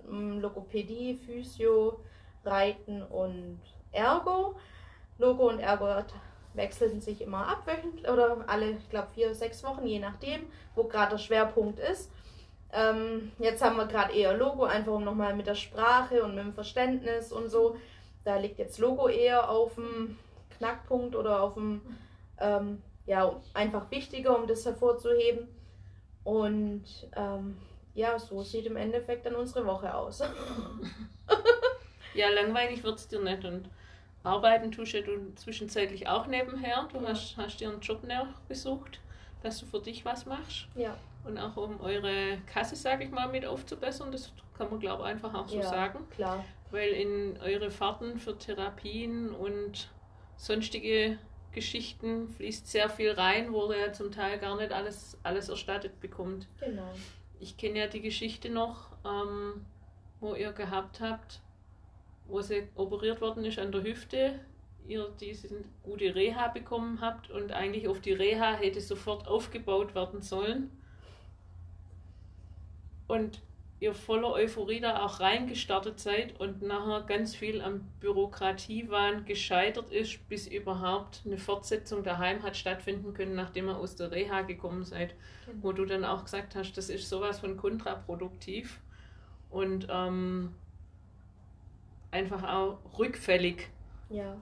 Mm, 0.09 0.39
Logopädie, 0.39 1.15
Physio, 1.15 1.99
Reiten 2.45 3.03
und 3.03 3.59
Ergo. 3.91 4.55
Logo 5.17 5.49
und 5.49 5.59
Ergo 5.59 6.03
wechseln 6.53 7.01
sich 7.01 7.21
immer 7.21 7.47
ab, 7.47 7.67
oder 8.11 8.43
alle, 8.47 8.71
ich 8.71 8.89
glaube, 8.89 9.09
vier, 9.13 9.35
sechs 9.35 9.63
Wochen, 9.63 9.85
je 9.85 9.99
nachdem, 9.99 10.47
wo 10.75 10.85
gerade 10.85 11.11
der 11.11 11.17
Schwerpunkt 11.17 11.79
ist. 11.79 12.11
Ähm, 12.73 13.31
jetzt 13.39 13.63
haben 13.63 13.77
wir 13.77 13.85
gerade 13.85 14.13
eher 14.13 14.35
Logo, 14.35 14.65
einfach 14.65 14.93
um 14.93 15.03
nochmal 15.03 15.35
mit 15.35 15.47
der 15.47 15.55
Sprache 15.55 16.23
und 16.23 16.35
mit 16.35 16.43
dem 16.43 16.53
Verständnis 16.53 17.31
und 17.31 17.49
so. 17.49 17.77
Da 18.23 18.37
liegt 18.37 18.59
jetzt 18.59 18.79
Logo 18.79 19.07
eher 19.07 19.49
auf 19.49 19.75
dem 19.75 20.17
Knackpunkt 20.57 21.15
oder 21.15 21.41
auf 21.41 21.53
dem 21.53 21.81
ähm, 22.39 22.81
ja, 23.05 23.39
einfach 23.53 23.89
wichtiger, 23.89 24.37
um 24.37 24.47
das 24.47 24.65
hervorzuheben. 24.65 25.47
Und 26.23 26.83
ähm, 27.15 27.57
ja, 27.93 28.19
so 28.19 28.43
sieht 28.43 28.65
im 28.65 28.75
Endeffekt 28.75 29.25
dann 29.25 29.35
unsere 29.35 29.65
Woche 29.65 29.93
aus. 29.93 30.21
ja, 32.13 32.29
langweilig 32.29 32.83
wird 32.83 32.99
es 32.99 33.07
dir 33.07 33.21
nicht. 33.21 33.45
Und 33.45 33.69
arbeiten 34.23 34.71
tust 34.71 34.93
ja 34.93 35.01
du 35.01 35.33
zwischenzeitlich 35.35 36.07
auch 36.07 36.27
nebenher. 36.27 36.87
Du 36.91 36.99
ja. 36.99 37.09
hast, 37.09 37.37
hast 37.37 37.59
dir 37.59 37.69
einen 37.69 37.79
Job 37.79 38.01
besucht, 38.47 38.99
dass 39.41 39.59
du 39.59 39.65
für 39.65 39.79
dich 39.79 40.03
was 40.03 40.25
machst. 40.25 40.67
Ja. 40.75 40.97
Und 41.27 41.37
auch 41.37 41.57
um 41.57 41.81
eure 41.81 42.37
Kasse, 42.45 42.75
sage 42.75 43.03
ich 43.03 43.11
mal, 43.11 43.27
mit 43.27 43.45
aufzubessern. 43.45 44.11
Das 44.11 44.31
kann 44.57 44.69
man, 44.69 44.79
glaube 44.79 45.03
ich, 45.03 45.09
einfach 45.09 45.33
auch 45.33 45.47
so 45.47 45.57
ja, 45.57 45.63
sagen. 45.63 45.99
Klar. 46.09 46.43
Weil 46.71 46.89
in 46.91 47.37
eure 47.41 47.69
Fahrten 47.69 48.17
für 48.17 48.37
Therapien 48.37 49.31
und 49.31 49.89
sonstige 50.37 51.17
Geschichten 51.51 52.29
fließt 52.29 52.67
sehr 52.67 52.89
viel 52.89 53.11
rein, 53.11 53.51
wo 53.51 53.71
er 53.71 53.91
zum 53.91 54.11
Teil 54.11 54.37
gar 54.39 54.55
nicht 54.57 54.71
alles, 54.71 55.17
alles 55.23 55.49
erstattet 55.49 55.99
bekommt. 55.99 56.47
Genau. 56.59 56.89
Ich 57.39 57.57
kenne 57.57 57.79
ja 57.79 57.87
die 57.87 58.01
Geschichte 58.01 58.49
noch, 58.49 58.91
ähm, 59.05 59.65
wo 60.19 60.35
ihr 60.35 60.51
gehabt 60.51 61.01
habt, 61.01 61.41
wo 62.27 62.41
sie 62.41 62.67
operiert 62.75 63.21
worden 63.21 63.43
ist 63.45 63.59
an 63.59 63.71
der 63.71 63.83
Hüfte, 63.83 64.39
ihr 64.87 65.09
diese 65.19 65.49
gute 65.83 66.15
Reha 66.15 66.47
bekommen 66.47 67.01
habt 67.01 67.29
und 67.29 67.51
eigentlich 67.51 67.87
auf 67.87 68.01
die 68.01 68.13
Reha 68.13 68.53
hätte 68.53 68.81
sofort 68.81 69.27
aufgebaut 69.27 69.95
werden 69.95 70.21
sollen. 70.21 70.71
Und 73.07 73.41
ihr 73.79 73.93
voller 73.93 74.31
Euphorie 74.33 74.79
da 74.79 75.05
auch 75.05 75.19
reingestartet 75.19 75.99
seid 75.99 76.39
und 76.39 76.61
nachher 76.61 77.03
ganz 77.03 77.35
viel 77.35 77.61
am 77.61 77.81
Bürokratiewahn 77.99 79.25
gescheitert 79.25 79.91
ist, 79.91 80.27
bis 80.29 80.47
überhaupt 80.47 81.21
eine 81.25 81.37
Fortsetzung 81.37 82.03
daheim 82.03 82.41
hat 82.41 82.57
stattfinden 82.57 83.13
können, 83.13 83.35
nachdem 83.35 83.67
ihr 83.67 83.77
aus 83.77 83.95
der 83.95 84.11
Reha 84.11 84.41
gekommen 84.41 84.83
seid, 84.83 85.13
genau. 85.45 85.57
wo 85.61 85.71
du 85.73 85.85
dann 85.85 86.05
auch 86.05 86.23
gesagt 86.23 86.55
hast, 86.55 86.73
das 86.73 86.89
ist 86.89 87.07
sowas 87.07 87.39
von 87.39 87.55
kontraproduktiv 87.55 88.79
und 89.49 89.87
ähm, 89.91 90.55
einfach 92.09 92.43
auch 92.43 92.79
rückfällig. 92.97 93.69
Ja 94.09 94.37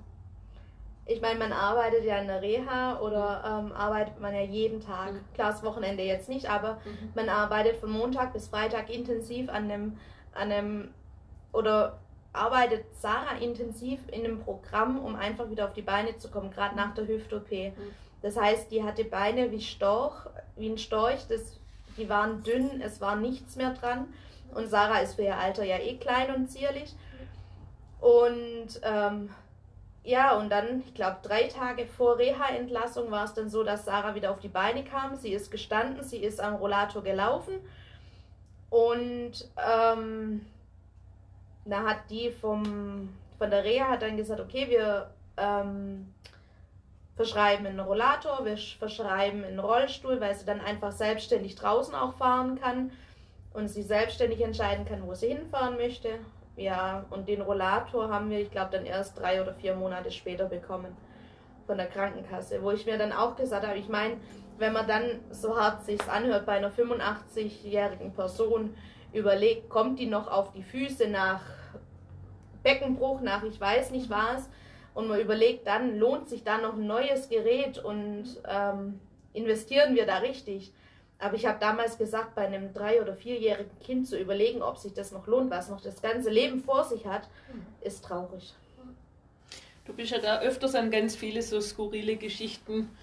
ich 1.07 1.21
meine, 1.21 1.37
man 1.37 1.53
arbeitet 1.53 2.03
ja 2.03 2.17
in 2.17 2.27
der 2.27 2.41
Reha 2.41 2.99
oder 2.99 3.43
ähm, 3.45 3.71
arbeitet 3.73 4.19
man 4.19 4.33
ja 4.33 4.41
jeden 4.41 4.81
Tag. 4.81 5.13
Mhm. 5.13 5.19
Klar, 5.35 5.51
das 5.51 5.63
Wochenende 5.63 6.03
jetzt 6.03 6.29
nicht, 6.29 6.49
aber 6.49 6.79
mhm. 6.85 7.11
man 7.13 7.29
arbeitet 7.29 7.77
von 7.77 7.91
Montag 7.91 8.33
bis 8.33 8.47
Freitag 8.47 8.89
intensiv 8.89 9.49
an 9.49 9.69
einem, 9.69 9.97
an 10.33 10.51
einem 10.51 10.89
oder 11.51 11.99
arbeitet 12.33 12.85
Sarah 12.95 13.37
intensiv 13.39 13.99
in 14.11 14.25
einem 14.25 14.39
Programm, 14.39 14.99
um 14.99 15.15
einfach 15.15 15.49
wieder 15.49 15.65
auf 15.65 15.73
die 15.73 15.83
Beine 15.83 16.17
zu 16.17 16.29
kommen, 16.29 16.51
gerade 16.51 16.75
nach 16.75 16.93
der 16.95 17.07
Hüft-OP. 17.07 17.51
Mhm. 17.51 17.73
Das 18.23 18.35
heißt, 18.35 18.71
die 18.71 18.83
hatte 18.83 19.05
Beine 19.05 19.51
wie 19.51 19.61
Storch, 19.61 20.25
wie 20.55 20.69
ein 20.69 20.79
Storch, 20.79 21.27
das, 21.29 21.59
die 21.97 22.09
waren 22.09 22.41
dünn, 22.41 22.81
es 22.81 22.99
war 22.99 23.15
nichts 23.15 23.55
mehr 23.55 23.73
dran. 23.75 24.07
Und 24.55 24.69
Sarah 24.69 24.99
ist 24.99 25.15
für 25.15 25.23
ihr 25.23 25.37
Alter 25.37 25.63
ja 25.63 25.77
eh 25.77 25.97
klein 25.97 26.33
und 26.33 26.49
zierlich. 26.49 26.95
Und 27.99 28.81
ähm, 28.83 29.29
ja, 30.05 30.37
und 30.37 30.49
dann, 30.49 30.83
ich 30.85 30.93
glaube, 30.93 31.17
drei 31.23 31.47
Tage 31.47 31.87
vor 31.87 32.19
Reha-Entlassung 32.19 33.09
war 33.09 33.25
es 33.25 33.33
dann 33.33 33.49
so, 33.49 33.63
dass 33.63 33.85
Sarah 33.85 34.13
wieder 34.13 34.31
auf 34.31 34.39
die 34.39 34.47
Beine 34.47 34.83
kam. 34.83 35.15
Sie 35.15 35.33
ist 35.33 35.49
gestanden, 35.49 36.03
sie 36.03 36.19
ist 36.19 36.39
am 36.39 36.55
Rollator 36.55 37.03
gelaufen. 37.03 37.55
Und 38.69 39.33
ähm, 39.57 40.45
da 41.65 41.83
hat 41.83 42.09
die 42.09 42.29
vom, 42.29 43.09
von 43.39 43.49
der 43.49 43.63
Reha 43.63 43.89
hat 43.89 44.03
dann 44.03 44.15
gesagt, 44.15 44.39
okay, 44.39 44.69
wir 44.69 45.09
ähm, 45.37 46.13
verschreiben 47.15 47.65
einen 47.65 47.79
Rollator, 47.79 48.45
wir 48.45 48.57
verschreiben 48.57 49.43
einen 49.43 49.59
Rollstuhl, 49.59 50.21
weil 50.21 50.35
sie 50.35 50.45
dann 50.45 50.61
einfach 50.61 50.91
selbstständig 50.91 51.55
draußen 51.55 51.95
auch 51.95 52.15
fahren 52.15 52.59
kann 52.61 52.91
und 53.53 53.69
sie 53.69 53.83
selbstständig 53.83 54.41
entscheiden 54.41 54.85
kann, 54.85 55.07
wo 55.07 55.15
sie 55.15 55.29
hinfahren 55.29 55.77
möchte. 55.77 56.19
Ja, 56.57 57.05
und 57.09 57.27
den 57.27 57.41
Rollator 57.41 58.09
haben 58.09 58.29
wir, 58.29 58.39
ich 58.39 58.51
glaube, 58.51 58.71
dann 58.71 58.85
erst 58.85 59.19
drei 59.19 59.41
oder 59.41 59.53
vier 59.53 59.75
Monate 59.75 60.11
später 60.11 60.45
bekommen 60.45 60.95
von 61.67 61.77
der 61.77 61.87
Krankenkasse, 61.87 62.61
wo 62.61 62.71
ich 62.71 62.85
mir 62.85 62.97
dann 62.97 63.11
auch 63.11 63.35
gesagt 63.35 63.67
habe, 63.67 63.77
ich 63.77 63.89
meine, 63.89 64.17
wenn 64.57 64.71
man 64.71 64.87
dann 64.87 65.19
so 65.31 65.59
hart 65.59 65.83
sich's 65.83 66.07
anhört 66.07 66.45
bei 66.45 66.53
einer 66.53 66.71
85-jährigen 66.71 68.13
Person, 68.13 68.73
überlegt, 69.11 69.69
kommt 69.69 69.99
die 69.99 70.05
noch 70.07 70.27
auf 70.27 70.51
die 70.51 70.63
Füße 70.63 71.07
nach 71.07 71.41
Beckenbruch, 72.63 73.21
nach 73.21 73.43
ich 73.43 73.59
weiß 73.59 73.91
nicht 73.91 74.09
was, 74.09 74.49
und 74.93 75.07
man 75.07 75.19
überlegt 75.19 75.67
dann, 75.67 75.97
lohnt 75.97 76.29
sich 76.29 76.43
da 76.43 76.57
noch 76.57 76.73
ein 76.73 76.87
neues 76.87 77.29
Gerät 77.29 77.77
und 77.77 78.25
ähm, 78.47 78.99
investieren 79.33 79.95
wir 79.95 80.05
da 80.05 80.17
richtig? 80.17 80.73
Aber 81.25 81.33
ich 81.33 81.47
habe 81.47 81.57
damals 81.59 81.97
gesagt, 81.97 82.35
bei 82.35 82.45
einem 82.45 82.71
drei- 82.71 83.01
oder 83.01 83.15
vierjährigen 83.15 83.79
Kind 83.79 84.07
zu 84.07 84.15
überlegen, 84.15 84.61
ob 84.61 84.77
sich 84.77 84.93
das 84.93 85.11
noch 85.11 85.25
lohnt, 85.25 85.49
was 85.49 85.69
noch 85.69 85.81
das 85.81 85.99
ganze 85.99 86.29
Leben 86.29 86.61
vor 86.61 86.83
sich 86.83 87.07
hat, 87.07 87.27
ist 87.81 88.05
traurig. 88.05 88.53
Du 89.85 89.93
bist 89.93 90.11
ja 90.11 90.19
da 90.19 90.41
öfters 90.41 90.75
an 90.75 90.91
ganz 90.91 91.15
viele 91.15 91.41
so 91.41 91.59
skurrile 91.61 92.17
Geschichten 92.17 92.95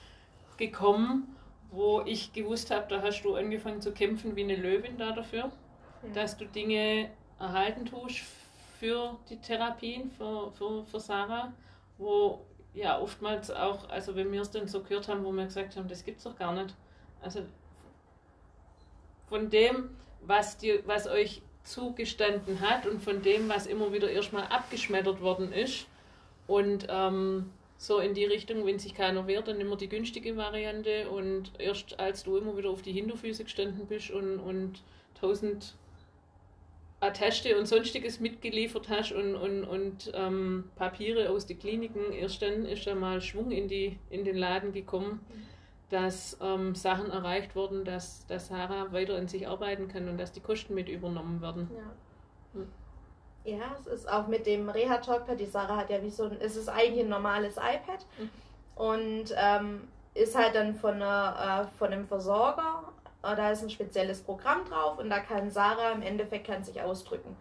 gekommen, 0.56 1.34
wo 1.72 2.02
ich 2.02 2.32
gewusst 2.32 2.70
habe, 2.70 2.86
da 2.88 3.02
hast 3.02 3.22
du 3.22 3.34
angefangen 3.34 3.80
zu 3.80 3.90
kämpfen 3.90 4.36
wie 4.36 4.44
eine 4.44 4.54
Löwin 4.54 4.98
da 4.98 5.10
dafür, 5.10 5.50
ja. 6.04 6.12
dass 6.14 6.36
du 6.36 6.44
Dinge 6.44 7.10
erhalten 7.40 7.86
tust 7.86 8.20
für 8.78 9.16
die 9.30 9.38
Therapien, 9.38 10.12
für, 10.12 10.52
für, 10.52 10.84
für 10.84 11.00
Sarah, 11.00 11.52
wo 11.98 12.40
ja 12.72 13.00
oftmals 13.00 13.50
auch, 13.50 13.88
also 13.88 14.14
wenn 14.14 14.30
wir 14.30 14.42
es 14.42 14.52
dann 14.52 14.68
so 14.68 14.80
gehört 14.80 15.08
haben, 15.08 15.24
wo 15.24 15.32
wir 15.32 15.46
gesagt 15.46 15.76
haben, 15.76 15.88
das 15.88 16.04
gibt's 16.04 16.22
doch 16.22 16.38
gar 16.38 16.52
nicht. 16.52 16.72
Also 17.20 17.42
von 19.32 19.48
dem, 19.48 19.88
was, 20.20 20.58
dir, 20.58 20.82
was 20.84 21.06
euch 21.06 21.40
zugestanden 21.64 22.60
hat 22.60 22.86
und 22.86 23.02
von 23.02 23.22
dem, 23.22 23.48
was 23.48 23.66
immer 23.66 23.90
wieder 23.90 24.10
erstmal 24.10 24.44
abgeschmettert 24.44 25.22
worden 25.22 25.54
ist. 25.54 25.86
Und 26.46 26.86
ähm, 26.90 27.50
so 27.78 27.98
in 27.98 28.12
die 28.12 28.26
Richtung, 28.26 28.66
wenn 28.66 28.78
sich 28.78 28.94
keiner 28.94 29.26
wehrt, 29.26 29.48
dann 29.48 29.58
immer 29.58 29.76
die 29.76 29.88
günstige 29.88 30.36
Variante. 30.36 31.08
Und 31.08 31.52
erst 31.58 31.98
als 31.98 32.24
du 32.24 32.36
immer 32.36 32.58
wieder 32.58 32.68
auf 32.68 32.82
die 32.82 32.92
Hinterfüße 32.92 33.44
gestanden 33.44 33.86
bist 33.86 34.10
und, 34.10 34.38
und 34.38 34.82
tausend 35.18 35.76
Atteste 37.00 37.58
und 37.58 37.64
sonstiges 37.64 38.20
mitgeliefert 38.20 38.90
hast 38.90 39.12
und, 39.12 39.34
und, 39.34 39.64
und 39.64 40.12
ähm, 40.12 40.64
Papiere 40.76 41.30
aus 41.30 41.46
den 41.46 41.58
Kliniken, 41.58 42.12
erst 42.12 42.42
dann 42.42 42.66
ist 42.66 42.86
da 42.86 42.94
mal 42.94 43.22
Schwung 43.22 43.50
in, 43.50 43.66
die, 43.66 43.98
in 44.10 44.24
den 44.24 44.36
Laden 44.36 44.74
gekommen. 44.74 45.20
Mhm 45.34 45.52
dass 45.92 46.38
ähm, 46.40 46.74
Sachen 46.74 47.10
erreicht 47.10 47.54
wurden, 47.54 47.84
dass, 47.84 48.26
dass 48.26 48.48
Sarah 48.48 48.92
weiter 48.92 49.18
in 49.18 49.28
sich 49.28 49.46
arbeiten 49.46 49.88
kann 49.88 50.08
und 50.08 50.16
dass 50.16 50.32
die 50.32 50.40
Kosten 50.40 50.74
mit 50.74 50.88
übernommen 50.88 51.42
werden. 51.42 51.70
Ja. 51.74 52.60
Hm. 52.60 52.68
Ja, 53.44 53.76
es 53.78 53.86
ist 53.86 54.10
auch 54.10 54.26
mit 54.26 54.46
dem 54.46 54.70
Reha-Talkpad, 54.70 55.38
die 55.38 55.46
Sarah 55.46 55.76
hat 55.76 55.90
ja 55.90 56.02
wie 56.02 56.10
so 56.10 56.24
ein, 56.24 56.38
es 56.40 56.56
ist 56.56 56.68
eigentlich 56.68 57.04
ein 57.04 57.10
normales 57.10 57.56
iPad 57.56 58.06
mhm. 58.18 58.30
und 58.76 59.34
ähm, 59.36 59.88
ist 60.14 60.36
halt 60.36 60.54
dann 60.54 60.74
von, 60.74 60.94
einer, 60.94 61.66
äh, 61.68 61.76
von 61.76 61.92
einem 61.92 62.06
Versorger, 62.06 62.84
äh, 63.22 63.36
da 63.36 63.50
ist 63.50 63.62
ein 63.62 63.70
spezielles 63.70 64.22
Programm 64.22 64.64
drauf 64.64 64.98
und 64.98 65.10
da 65.10 65.18
kann 65.20 65.50
Sarah 65.50 65.90
im 65.90 66.02
Endeffekt 66.02 66.46
kann 66.46 66.64
sich 66.64 66.80
ausdrücken. 66.80 67.36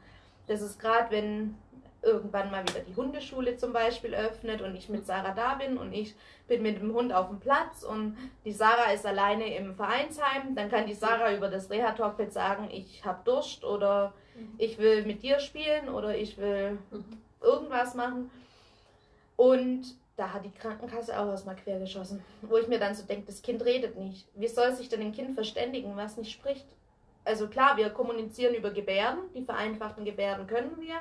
Das 0.47 0.61
ist 0.61 0.77
gerade, 0.77 1.11
wenn 1.11 1.55
irgendwann 2.01 2.49
mal 2.49 2.63
wieder 2.63 2.79
die 2.79 2.95
Hundeschule 2.95 3.57
zum 3.57 3.73
Beispiel 3.73 4.15
öffnet 4.15 4.61
und 4.61 4.75
ich 4.75 4.89
mit 4.89 5.05
Sarah 5.05 5.33
da 5.33 5.55
bin 5.55 5.77
und 5.77 5.93
ich 5.93 6.15
bin 6.47 6.63
mit 6.63 6.81
dem 6.81 6.93
Hund 6.93 7.13
auf 7.13 7.27
dem 7.27 7.39
Platz 7.39 7.83
und 7.83 8.17
die 8.43 8.53
Sarah 8.53 8.91
ist 8.91 9.05
alleine 9.05 9.55
im 9.55 9.75
Vereinsheim, 9.75 10.55
dann 10.55 10.69
kann 10.69 10.87
die 10.87 10.95
Sarah 10.95 11.33
über 11.33 11.47
das 11.47 11.69
Reha-Talkpad 11.69 12.33
sagen, 12.33 12.69
ich 12.71 13.05
habe 13.05 13.19
Durst 13.23 13.63
oder 13.63 14.13
ich 14.57 14.77
will 14.79 15.05
mit 15.05 15.21
dir 15.21 15.39
spielen 15.39 15.89
oder 15.89 16.17
ich 16.17 16.37
will 16.37 16.79
irgendwas 17.41 17.93
machen. 17.93 18.31
Und 19.35 19.95
da 20.17 20.33
hat 20.33 20.45
die 20.45 20.51
Krankenkasse 20.51 21.19
auch 21.19 21.27
erstmal 21.27 21.55
quergeschossen, 21.55 22.23
wo 22.41 22.57
ich 22.57 22.67
mir 22.67 22.79
dann 22.79 22.95
so 22.95 23.03
denke, 23.05 23.27
das 23.27 23.41
Kind 23.41 23.63
redet 23.65 23.97
nicht. 23.97 24.27
Wie 24.35 24.47
soll 24.47 24.73
sich 24.73 24.89
denn 24.89 25.01
ein 25.01 25.13
Kind 25.13 25.33
verständigen, 25.33 25.95
was 25.95 26.17
nicht 26.17 26.31
spricht? 26.31 26.67
Also 27.23 27.47
klar, 27.47 27.77
wir 27.77 27.89
kommunizieren 27.89 28.55
über 28.55 28.71
Gebärden, 28.71 29.19
die 29.35 29.43
vereinfachten 29.43 30.05
Gebärden 30.05 30.47
können 30.47 30.79
wir, 30.79 30.95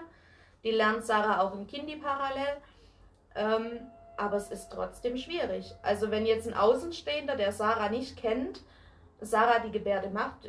die 0.64 0.70
lernt 0.70 1.04
Sarah 1.04 1.40
auch 1.40 1.54
im 1.54 1.66
Kindi 1.66 1.96
parallel. 1.96 2.56
Ähm, 3.34 3.80
aber 4.16 4.36
es 4.36 4.50
ist 4.50 4.70
trotzdem 4.70 5.16
schwierig. 5.16 5.74
Also 5.82 6.10
wenn 6.10 6.26
jetzt 6.26 6.46
ein 6.46 6.54
Außenstehender, 6.54 7.36
der 7.36 7.52
Sarah 7.52 7.88
nicht 7.88 8.16
kennt, 8.16 8.60
Sarah 9.20 9.60
die 9.60 9.70
Gebärde 9.70 10.10
macht, 10.10 10.48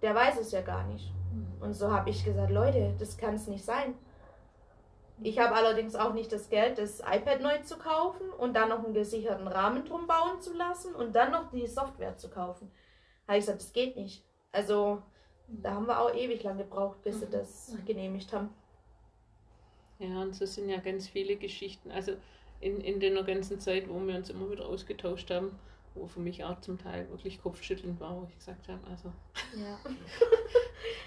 der 0.00 0.14
weiß 0.14 0.38
es 0.40 0.52
ja 0.52 0.62
gar 0.62 0.84
nicht. 0.84 1.12
Mhm. 1.32 1.62
Und 1.62 1.74
so 1.74 1.92
habe 1.92 2.08
ich 2.10 2.24
gesagt, 2.24 2.50
Leute, 2.50 2.94
das 2.98 3.18
kann 3.18 3.34
es 3.34 3.46
nicht 3.46 3.64
sein. 3.64 3.94
Ich 5.22 5.38
habe 5.38 5.54
allerdings 5.54 5.96
auch 5.96 6.14
nicht 6.14 6.32
das 6.32 6.48
Geld, 6.48 6.78
das 6.78 7.00
iPad 7.00 7.42
neu 7.42 7.58
zu 7.58 7.76
kaufen 7.76 8.30
und 8.38 8.54
dann 8.54 8.70
noch 8.70 8.82
einen 8.82 8.94
gesicherten 8.94 9.48
Rahmen 9.48 9.84
drum 9.84 10.06
bauen 10.06 10.40
zu 10.40 10.54
lassen 10.54 10.94
und 10.94 11.14
dann 11.14 11.30
noch 11.30 11.50
die 11.50 11.66
Software 11.66 12.16
zu 12.16 12.30
kaufen. 12.30 12.70
Habe 13.28 13.36
ich 13.36 13.44
gesagt, 13.44 13.60
das 13.60 13.72
geht 13.74 13.96
nicht. 13.96 14.24
Also 14.50 15.02
da 15.46 15.72
haben 15.72 15.86
wir 15.86 16.00
auch 16.00 16.14
ewig 16.14 16.42
lang 16.42 16.56
gebraucht, 16.56 17.02
bis 17.02 17.20
sie 17.20 17.26
mhm. 17.26 17.32
das 17.32 17.76
genehmigt 17.84 18.32
haben. 18.32 18.48
Ja, 20.00 20.22
und 20.22 20.34
so 20.34 20.46
sind 20.46 20.68
ja 20.68 20.78
ganz 20.78 21.08
viele 21.08 21.36
Geschichten. 21.36 21.90
Also 21.90 22.12
in, 22.60 22.80
in 22.80 23.00
der 23.00 23.22
ganzen 23.22 23.60
Zeit, 23.60 23.88
wo 23.88 24.00
wir 24.06 24.16
uns 24.16 24.30
immer 24.30 24.50
wieder 24.50 24.66
ausgetauscht 24.66 25.30
haben, 25.30 25.52
wo 25.94 26.06
für 26.06 26.20
mich 26.20 26.44
auch 26.44 26.60
zum 26.60 26.78
Teil 26.78 27.08
wirklich 27.10 27.42
Kopfschütteln 27.42 27.98
war, 28.00 28.16
wo 28.16 28.26
ich 28.28 28.36
gesagt 28.36 28.68
habe, 28.68 28.80
also 28.88 29.12
ja. 29.56 29.78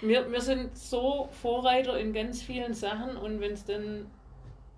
wir, 0.00 0.30
wir 0.30 0.40
sind 0.40 0.76
so 0.76 1.28
Vorreiter 1.32 1.98
in 1.98 2.12
ganz 2.12 2.42
vielen 2.42 2.74
Sachen 2.74 3.16
und 3.16 3.40
wenn 3.40 3.52
es 3.52 3.64
dann 3.64 4.10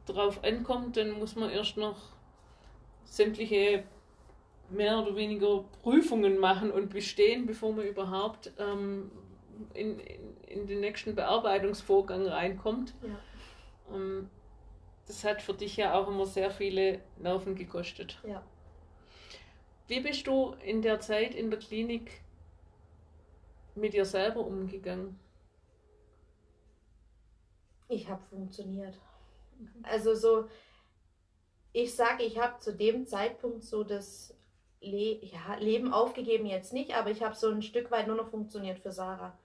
drauf 0.06 0.42
ankommt, 0.44 0.96
dann 0.96 1.12
muss 1.12 1.34
man 1.36 1.50
erst 1.50 1.76
noch 1.76 1.96
sämtliche 3.04 3.84
mehr 4.70 4.98
oder 5.00 5.14
weniger 5.16 5.64
Prüfungen 5.82 6.38
machen 6.38 6.70
und 6.70 6.90
bestehen, 6.90 7.46
bevor 7.46 7.72
man 7.72 7.86
überhaupt 7.86 8.52
ähm, 8.58 9.10
in, 9.74 9.98
in, 10.00 10.36
in 10.46 10.66
den 10.66 10.80
nächsten 10.80 11.14
Bearbeitungsvorgang 11.14 12.26
reinkommt. 12.26 12.94
Ja. 13.02 13.18
Ähm, 13.90 14.30
das 15.06 15.24
hat 15.24 15.40
für 15.40 15.54
dich 15.54 15.76
ja 15.76 15.94
auch 15.94 16.08
immer 16.08 16.26
sehr 16.26 16.50
viele 16.50 17.00
Nerven 17.18 17.54
gekostet. 17.54 18.20
Ja. 18.26 18.42
Wie 19.86 20.00
bist 20.00 20.26
du 20.26 20.54
in 20.64 20.82
der 20.82 21.00
Zeit 21.00 21.34
in 21.34 21.50
der 21.50 21.60
Klinik 21.60 22.22
mit 23.76 23.92
dir 23.92 24.04
selber 24.04 24.40
umgegangen? 24.40 25.18
Ich 27.88 28.08
habe 28.08 28.22
funktioniert. 28.24 28.98
Also 29.84 30.14
so, 30.14 30.48
ich 31.72 31.94
sage, 31.94 32.24
ich 32.24 32.38
habe 32.38 32.58
zu 32.58 32.74
dem 32.74 33.06
Zeitpunkt 33.06 33.62
so 33.62 33.84
das 33.84 34.34
Le 34.80 35.24
ja, 35.24 35.54
Leben 35.58 35.92
aufgegeben 35.92 36.46
jetzt 36.46 36.72
nicht, 36.72 36.94
aber 36.94 37.10
ich 37.10 37.22
habe 37.22 37.34
so 37.34 37.48
ein 37.48 37.62
Stück 37.62 37.90
weit 37.90 38.08
nur 38.08 38.16
noch 38.16 38.28
funktioniert 38.28 38.80
für 38.80 38.92
Sarah. 38.92 39.38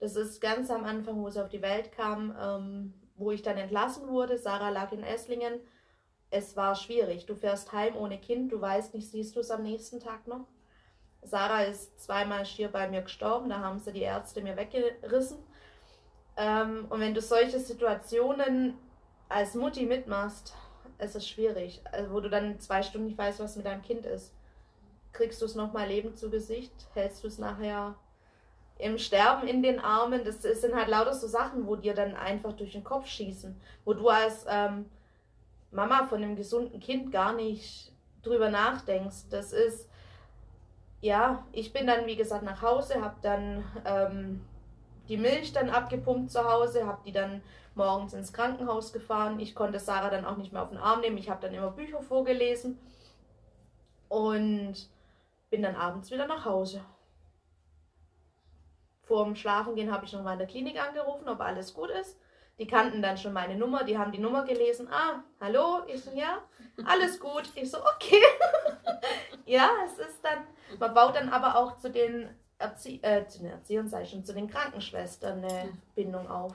Das 0.00 0.16
ist 0.16 0.40
ganz 0.40 0.70
am 0.70 0.84
Anfang, 0.84 1.22
wo 1.22 1.30
sie 1.30 1.42
auf 1.42 1.48
die 1.48 1.62
Welt 1.62 1.92
kam. 1.92 2.36
Ähm, 2.40 2.94
wo 3.18 3.30
ich 3.30 3.42
dann 3.42 3.56
entlassen 3.56 4.08
wurde. 4.08 4.38
Sarah 4.38 4.70
lag 4.70 4.92
in 4.92 5.02
Esslingen. 5.02 5.60
Es 6.30 6.56
war 6.56 6.74
schwierig. 6.74 7.26
Du 7.26 7.34
fährst 7.34 7.72
heim 7.72 7.96
ohne 7.96 8.18
Kind, 8.18 8.52
du 8.52 8.60
weißt 8.60 8.94
nicht, 8.94 9.10
siehst 9.10 9.36
du 9.36 9.40
es 9.40 9.50
am 9.50 9.62
nächsten 9.62 10.00
Tag 10.00 10.26
noch. 10.26 10.46
Sarah 11.22 11.62
ist 11.62 12.00
zweimal 12.00 12.46
schier 12.46 12.68
bei 12.68 12.88
mir 12.88 13.02
gestorben, 13.02 13.50
da 13.50 13.58
haben 13.58 13.80
sie 13.80 13.92
die 13.92 14.02
Ärzte 14.02 14.40
mir 14.40 14.56
weggerissen. 14.56 15.38
Ähm, 16.36 16.86
und 16.90 17.00
wenn 17.00 17.14
du 17.14 17.20
solche 17.20 17.58
Situationen 17.58 18.78
als 19.28 19.54
Mutti 19.54 19.84
mitmachst, 19.86 20.54
es 20.98 21.14
ist 21.14 21.28
schwierig. 21.28 21.80
Also, 21.90 22.12
wo 22.12 22.20
du 22.20 22.30
dann 22.30 22.60
zwei 22.60 22.82
Stunden 22.82 23.08
nicht 23.08 23.18
weißt, 23.18 23.40
was 23.40 23.56
mit 23.56 23.66
deinem 23.66 23.82
Kind 23.82 24.06
ist. 24.06 24.32
Kriegst 25.12 25.40
du 25.40 25.46
es 25.46 25.54
nochmal 25.54 25.88
lebend 25.88 26.18
zu 26.18 26.30
Gesicht? 26.30 26.72
Hältst 26.94 27.24
du 27.24 27.28
es 27.28 27.38
nachher 27.38 27.96
im 28.78 28.96
Sterben 28.98 29.48
in 29.48 29.62
den 29.62 29.80
Armen, 29.80 30.24
das, 30.24 30.40
das 30.40 30.60
sind 30.60 30.74
halt 30.74 30.88
lauter 30.88 31.12
so 31.12 31.26
Sachen, 31.26 31.66
wo 31.66 31.76
dir 31.76 31.94
dann 31.94 32.14
einfach 32.14 32.52
durch 32.52 32.72
den 32.72 32.84
Kopf 32.84 33.06
schießen, 33.06 33.60
wo 33.84 33.92
du 33.92 34.08
als 34.08 34.46
ähm, 34.48 34.86
Mama 35.70 36.06
von 36.06 36.22
einem 36.22 36.36
gesunden 36.36 36.80
Kind 36.80 37.10
gar 37.10 37.32
nicht 37.32 37.92
drüber 38.22 38.50
nachdenkst. 38.50 39.28
Das 39.30 39.52
ist, 39.52 39.88
ja, 41.00 41.44
ich 41.52 41.72
bin 41.72 41.86
dann, 41.86 42.06
wie 42.06 42.16
gesagt, 42.16 42.44
nach 42.44 42.62
Hause, 42.62 43.02
habe 43.02 43.16
dann 43.20 43.64
ähm, 43.84 44.44
die 45.08 45.16
Milch 45.16 45.52
dann 45.52 45.70
abgepumpt 45.70 46.30
zu 46.30 46.44
Hause, 46.44 46.86
habe 46.86 47.00
die 47.04 47.12
dann 47.12 47.42
morgens 47.74 48.12
ins 48.12 48.32
Krankenhaus 48.32 48.92
gefahren. 48.92 49.40
Ich 49.40 49.54
konnte 49.54 49.78
Sarah 49.78 50.10
dann 50.10 50.24
auch 50.24 50.36
nicht 50.36 50.52
mehr 50.52 50.62
auf 50.62 50.70
den 50.70 50.78
Arm 50.78 51.00
nehmen. 51.00 51.18
Ich 51.18 51.30
habe 51.30 51.40
dann 51.40 51.54
immer 51.54 51.70
Bücher 51.70 52.02
vorgelesen 52.02 52.78
und 54.08 54.74
bin 55.50 55.62
dann 55.62 55.76
abends 55.76 56.10
wieder 56.10 56.26
nach 56.26 56.44
Hause. 56.44 56.82
Vor 59.08 59.24
dem 59.24 59.34
Schlafengehen 59.34 59.90
habe 59.90 60.04
ich 60.04 60.12
noch 60.12 60.22
mal 60.22 60.34
in 60.34 60.38
der 60.38 60.46
Klinik 60.46 60.78
angerufen, 60.80 61.28
ob 61.30 61.40
alles 61.40 61.72
gut 61.72 61.88
ist. 61.88 62.20
Die 62.58 62.66
kannten 62.66 63.00
dann 63.00 63.16
schon 63.16 63.32
meine 63.32 63.56
Nummer, 63.56 63.82
die 63.82 63.96
haben 63.96 64.12
die 64.12 64.18
Nummer 64.18 64.44
gelesen. 64.44 64.86
Ah, 64.90 65.24
hallo? 65.40 65.80
Ich 65.86 66.04
so, 66.04 66.10
ja, 66.10 66.42
alles 66.84 67.18
gut. 67.18 67.50
Ich 67.54 67.70
so, 67.70 67.78
okay. 67.78 68.22
ja, 69.46 69.70
es 69.86 69.98
ist 69.98 70.22
dann, 70.22 70.44
man 70.78 70.92
baut 70.92 71.16
dann 71.16 71.30
aber 71.30 71.56
auch 71.56 71.78
zu 71.78 71.90
den, 71.90 72.28
Erzie 72.58 73.00
äh, 73.02 73.26
zu 73.26 73.38
den 73.38 73.50
Erziehern, 73.50 73.88
sei 73.88 74.04
schon, 74.04 74.24
zu 74.24 74.34
den 74.34 74.48
Krankenschwestern 74.48 75.42
eine 75.42 75.70
Bindung 75.94 76.28
auf. 76.28 76.54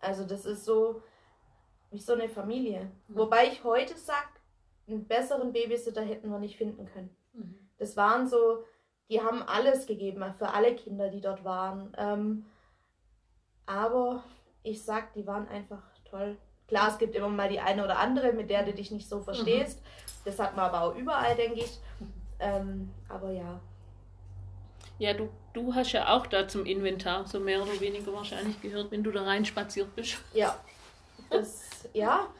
Also 0.00 0.24
das 0.24 0.44
ist 0.44 0.64
so 0.64 1.02
wie 1.90 1.98
so 1.98 2.12
eine 2.12 2.28
Familie. 2.28 2.88
Wobei 3.08 3.48
ich 3.48 3.64
heute 3.64 3.96
sage, 3.96 4.28
einen 4.86 5.06
besseren 5.08 5.52
Babysitter 5.52 6.02
hätten 6.02 6.30
wir 6.30 6.38
nicht 6.38 6.56
finden 6.56 6.86
können. 6.86 7.16
Das 7.78 7.96
waren 7.96 8.28
so, 8.28 8.64
die 9.10 9.20
haben 9.20 9.42
alles 9.42 9.86
gegeben 9.86 10.24
für 10.38 10.48
alle 10.48 10.74
Kinder, 10.74 11.08
die 11.10 11.20
dort 11.20 11.44
waren. 11.44 11.94
Ähm, 11.98 12.46
aber 13.66 14.24
ich 14.62 14.82
sag, 14.82 15.12
die 15.14 15.26
waren 15.26 15.48
einfach 15.48 15.82
toll. 16.04 16.36
Klar, 16.68 16.88
es 16.88 16.98
gibt 16.98 17.14
immer 17.14 17.28
mal 17.28 17.48
die 17.48 17.60
eine 17.60 17.84
oder 17.84 17.98
andere, 17.98 18.32
mit 18.32 18.48
der 18.48 18.64
du 18.64 18.72
dich 18.72 18.90
nicht 18.90 19.08
so 19.08 19.20
verstehst. 19.20 19.80
Mhm. 19.80 20.20
Das 20.24 20.38
hat 20.38 20.56
man 20.56 20.66
aber 20.66 20.82
auch 20.82 20.96
überall, 20.96 21.34
denke 21.36 21.60
ich. 21.60 21.78
Ähm, 22.38 22.90
aber 23.08 23.30
ja. 23.30 23.60
Ja, 24.98 25.12
du, 25.12 25.28
du 25.52 25.74
hast 25.74 25.92
ja 25.92 26.14
auch 26.14 26.26
da 26.26 26.48
zum 26.48 26.64
Inventar 26.66 27.26
so 27.26 27.40
mehr 27.40 27.62
oder 27.62 27.78
weniger 27.80 28.12
wahrscheinlich 28.12 28.60
gehört, 28.62 28.90
wenn 28.90 29.02
du 29.02 29.10
da 29.10 29.24
rein 29.24 29.44
spaziert 29.44 29.94
bist. 29.94 30.18
Ja. 30.32 30.56
Das, 31.30 31.88
ja. 31.92 32.26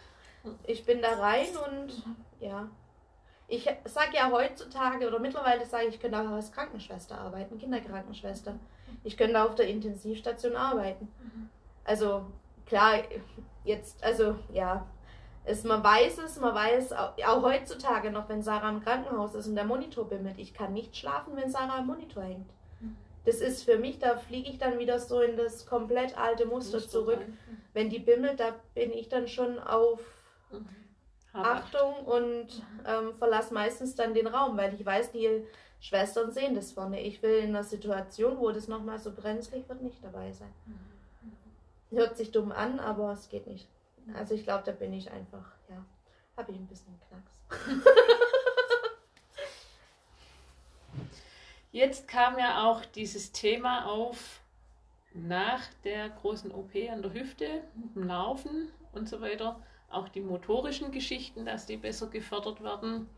Ich 0.66 0.84
bin 0.84 1.00
da 1.00 1.08
rein 1.14 1.46
und 1.56 2.02
ja. 2.38 2.68
Ich 3.54 3.70
sage 3.84 4.16
ja 4.16 4.30
heutzutage 4.32 5.06
oder 5.06 5.20
mittlerweile 5.20 5.64
sage 5.64 5.86
ich, 5.86 5.94
ich 5.94 6.00
könnte 6.00 6.18
auch 6.18 6.26
als 6.26 6.50
Krankenschwester 6.50 7.16
arbeiten, 7.16 7.56
Kinderkrankenschwester. 7.56 8.58
Ich 9.04 9.16
könnte 9.16 9.40
auf 9.40 9.54
der 9.54 9.68
Intensivstation 9.68 10.56
arbeiten. 10.56 11.08
Mhm. 11.22 11.48
Also 11.84 12.26
klar, 12.66 13.02
jetzt, 13.62 14.02
also 14.02 14.36
ja, 14.52 14.84
es, 15.44 15.62
man 15.62 15.84
weiß 15.84 16.18
es, 16.18 16.40
man 16.40 16.52
weiß 16.52 16.94
auch, 16.94 17.12
auch, 17.24 17.42
heutzutage 17.42 18.10
noch, 18.10 18.28
wenn 18.28 18.42
Sarah 18.42 18.70
im 18.70 18.82
Krankenhaus 18.82 19.36
ist 19.36 19.46
und 19.46 19.54
der 19.54 19.64
Monitor 19.64 20.08
bimmelt, 20.08 20.38
ich 20.38 20.52
kann 20.52 20.72
nicht 20.72 20.96
schlafen, 20.96 21.36
wenn 21.36 21.50
Sarah 21.50 21.78
am 21.78 21.86
Monitor 21.86 22.24
hängt. 22.24 22.50
Das 23.24 23.36
ist 23.36 23.62
für 23.62 23.78
mich, 23.78 24.00
da 24.00 24.16
fliege 24.16 24.50
ich 24.50 24.58
dann 24.58 24.78
wieder 24.78 24.98
so 24.98 25.20
in 25.20 25.36
das 25.36 25.64
komplett 25.64 26.18
alte 26.18 26.44
Muster 26.44 26.80
zurück. 26.80 27.20
Wenn 27.72 27.88
die 27.88 28.00
bimmelt, 28.00 28.40
da 28.40 28.54
bin 28.74 28.92
ich 28.92 29.08
dann 29.08 29.28
schon 29.28 29.58
auf 29.60 30.00
mhm. 30.50 30.66
Achtung 31.34 31.94
und 32.04 32.62
ähm, 32.86 33.14
verlasse 33.18 33.52
meistens 33.52 33.94
dann 33.94 34.14
den 34.14 34.26
Raum, 34.26 34.56
weil 34.56 34.72
ich 34.74 34.86
weiß, 34.86 35.12
die 35.12 35.44
Schwestern 35.80 36.30
sehen 36.30 36.54
das 36.54 36.72
vorne. 36.72 37.00
Ich 37.00 37.22
will 37.22 37.38
in 37.38 37.50
einer 37.50 37.64
Situation, 37.64 38.38
wo 38.38 38.50
das 38.52 38.68
nochmal 38.68 38.98
so 38.98 39.12
brenzlig 39.12 39.68
wird, 39.68 39.82
nicht 39.82 40.02
dabei 40.02 40.32
sein. 40.32 40.52
Mhm. 40.66 41.96
Hört 41.96 42.16
sich 42.16 42.30
dumm 42.30 42.52
an, 42.52 42.80
aber 42.80 43.12
es 43.12 43.28
geht 43.28 43.46
nicht. 43.46 43.68
Also 44.14 44.34
ich 44.34 44.44
glaube, 44.44 44.64
da 44.64 44.72
bin 44.72 44.92
ich 44.92 45.10
einfach, 45.10 45.52
ja, 45.68 45.84
habe 46.36 46.52
ich 46.52 46.58
ein 46.58 46.66
bisschen 46.66 46.98
Knacks. 47.08 47.32
Jetzt 51.72 52.06
kam 52.06 52.38
ja 52.38 52.64
auch 52.64 52.84
dieses 52.84 53.32
Thema 53.32 53.86
auf 53.86 54.40
nach 55.12 55.62
der 55.84 56.08
großen 56.08 56.52
OP 56.52 56.74
an 56.90 57.02
der 57.02 57.12
Hüfte, 57.12 57.62
mit 57.74 57.96
dem 57.96 58.04
Laufen 58.04 58.70
und 58.92 59.08
so 59.08 59.20
weiter. 59.20 59.60
Auch 59.94 60.08
die 60.08 60.22
motorischen 60.22 60.90
Geschichten, 60.90 61.44
dass 61.44 61.66
die 61.66 61.76
besser 61.76 62.08
gefördert 62.08 62.64
werden, 62.64 63.08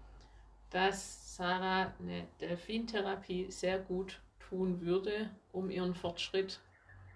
dass 0.68 1.34
Sarah 1.34 1.94
eine 1.98 2.28
Delfintherapie 2.38 3.50
sehr 3.50 3.78
gut 3.78 4.20
tun 4.38 4.82
würde, 4.82 5.30
um 5.52 5.70
ihren 5.70 5.94
Fortschritt 5.94 6.60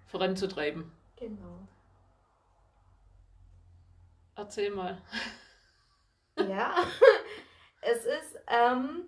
voranzutreiben. 0.07 0.91
Genau. 1.17 1.69
Erzähl 4.35 4.71
mal. 4.71 5.03
Ja, 6.39 6.75
es 7.83 8.07
ist, 8.07 8.41
ähm, 8.47 9.03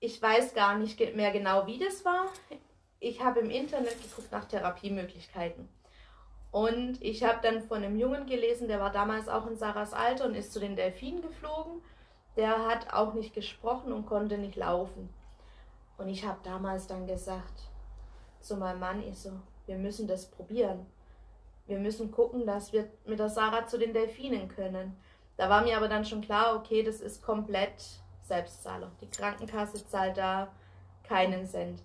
ich 0.00 0.20
weiß 0.20 0.54
gar 0.54 0.76
nicht 0.78 0.98
mehr 1.14 1.30
genau, 1.30 1.68
wie 1.68 1.78
das 1.78 2.04
war. 2.04 2.32
Ich 2.98 3.22
habe 3.22 3.38
im 3.38 3.50
Internet 3.50 4.02
geguckt 4.02 4.32
nach 4.32 4.46
Therapiemöglichkeiten. 4.46 5.68
Und 6.54 7.02
ich 7.02 7.24
habe 7.24 7.40
dann 7.42 7.62
von 7.62 7.78
einem 7.82 7.96
Jungen 7.96 8.26
gelesen, 8.26 8.68
der 8.68 8.78
war 8.78 8.90
damals 8.90 9.28
auch 9.28 9.46
in 9.46 9.56
Sarahs 9.56 9.92
Alter 9.92 10.26
und 10.26 10.34
ist 10.34 10.52
zu 10.52 10.60
den 10.60 10.76
Delfinen 10.76 11.20
geflogen. 11.20 11.82
Der 12.36 12.66
hat 12.66 12.92
auch 12.92 13.14
nicht 13.14 13.34
gesprochen 13.34 13.92
und 13.92 14.06
konnte 14.06 14.38
nicht 14.38 14.56
laufen. 14.56 15.08
Und 15.98 16.08
ich 16.08 16.24
habe 16.24 16.38
damals 16.44 16.86
dann 16.86 17.06
gesagt 17.06 17.62
zu 18.40 18.56
meinem 18.56 18.80
Mann, 18.80 19.02
ich 19.02 19.18
so, 19.18 19.30
wir 19.66 19.78
müssen 19.78 20.06
das 20.06 20.26
probieren 20.26 20.86
wir 21.66 21.78
müssen 21.78 22.10
gucken, 22.10 22.46
dass 22.46 22.72
wir 22.72 22.88
mit 23.06 23.18
der 23.18 23.28
Sarah 23.28 23.66
zu 23.66 23.78
den 23.78 23.94
Delfinen 23.94 24.48
können. 24.48 24.96
Da 25.36 25.48
war 25.48 25.62
mir 25.62 25.76
aber 25.76 25.88
dann 25.88 26.04
schon 26.04 26.20
klar, 26.20 26.56
okay, 26.56 26.82
das 26.82 27.00
ist 27.00 27.22
komplett 27.22 27.82
Selbstzahler. 28.22 28.92
Die 29.00 29.10
Krankenkasse 29.10 29.86
zahlt 29.86 30.16
da 30.16 30.48
keinen 31.02 31.46
Cent. 31.46 31.82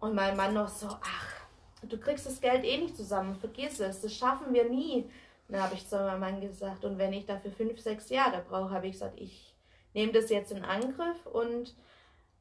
Und 0.00 0.14
mein 0.14 0.36
Mann 0.36 0.54
noch 0.54 0.68
so, 0.68 0.88
ach, 0.88 1.41
du 1.82 1.98
kriegst 1.98 2.26
das 2.26 2.40
Geld 2.40 2.64
eh 2.64 2.78
nicht 2.78 2.96
zusammen, 2.96 3.36
vergiss 3.36 3.80
es, 3.80 4.00
das 4.00 4.14
schaffen 4.14 4.52
wir 4.52 4.68
nie. 4.68 5.10
dann 5.48 5.62
habe 5.62 5.74
ich 5.74 5.88
zu 5.88 5.96
meinem 5.96 6.20
Mann 6.20 6.40
gesagt, 6.40 6.84
und 6.84 6.98
wenn 6.98 7.12
ich 7.12 7.26
dafür 7.26 7.50
fünf, 7.50 7.80
sechs 7.80 8.08
Jahre 8.08 8.42
brauche, 8.48 8.70
habe 8.70 8.86
ich 8.86 8.92
gesagt, 8.92 9.20
ich 9.20 9.54
nehme 9.94 10.12
das 10.12 10.30
jetzt 10.30 10.52
in 10.52 10.64
Angriff 10.64 11.26
und 11.26 11.74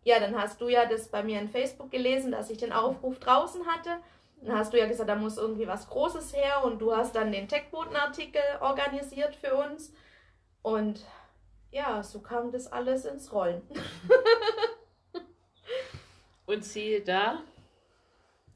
ja, 0.03 0.19
dann 0.19 0.35
hast 0.35 0.61
du 0.61 0.67
ja 0.67 0.85
das 0.85 1.09
bei 1.09 1.23
mir 1.23 1.39
in 1.39 1.49
Facebook 1.49 1.91
gelesen, 1.91 2.31
dass 2.31 2.49
ich 2.49 2.57
den 2.57 2.71
Aufruf 2.71 3.19
draußen 3.19 3.65
hatte. 3.67 3.97
Dann 4.41 4.57
hast 4.57 4.73
du 4.73 4.79
ja 4.79 4.87
gesagt, 4.87 5.09
da 5.09 5.15
muss 5.15 5.37
irgendwie 5.37 5.67
was 5.67 5.87
Großes 5.89 6.33
her 6.33 6.63
und 6.63 6.79
du 6.79 6.95
hast 6.95 7.15
dann 7.15 7.31
den 7.31 7.47
Techboten-Artikel 7.47 8.41
organisiert 8.59 9.35
für 9.35 9.53
uns. 9.55 9.93
Und 10.63 11.05
ja, 11.69 12.01
so 12.01 12.19
kam 12.19 12.51
das 12.51 12.71
alles 12.71 13.05
ins 13.05 13.31
Rollen. 13.31 13.61
und 16.47 16.65
siehe 16.65 17.01
da, 17.01 17.43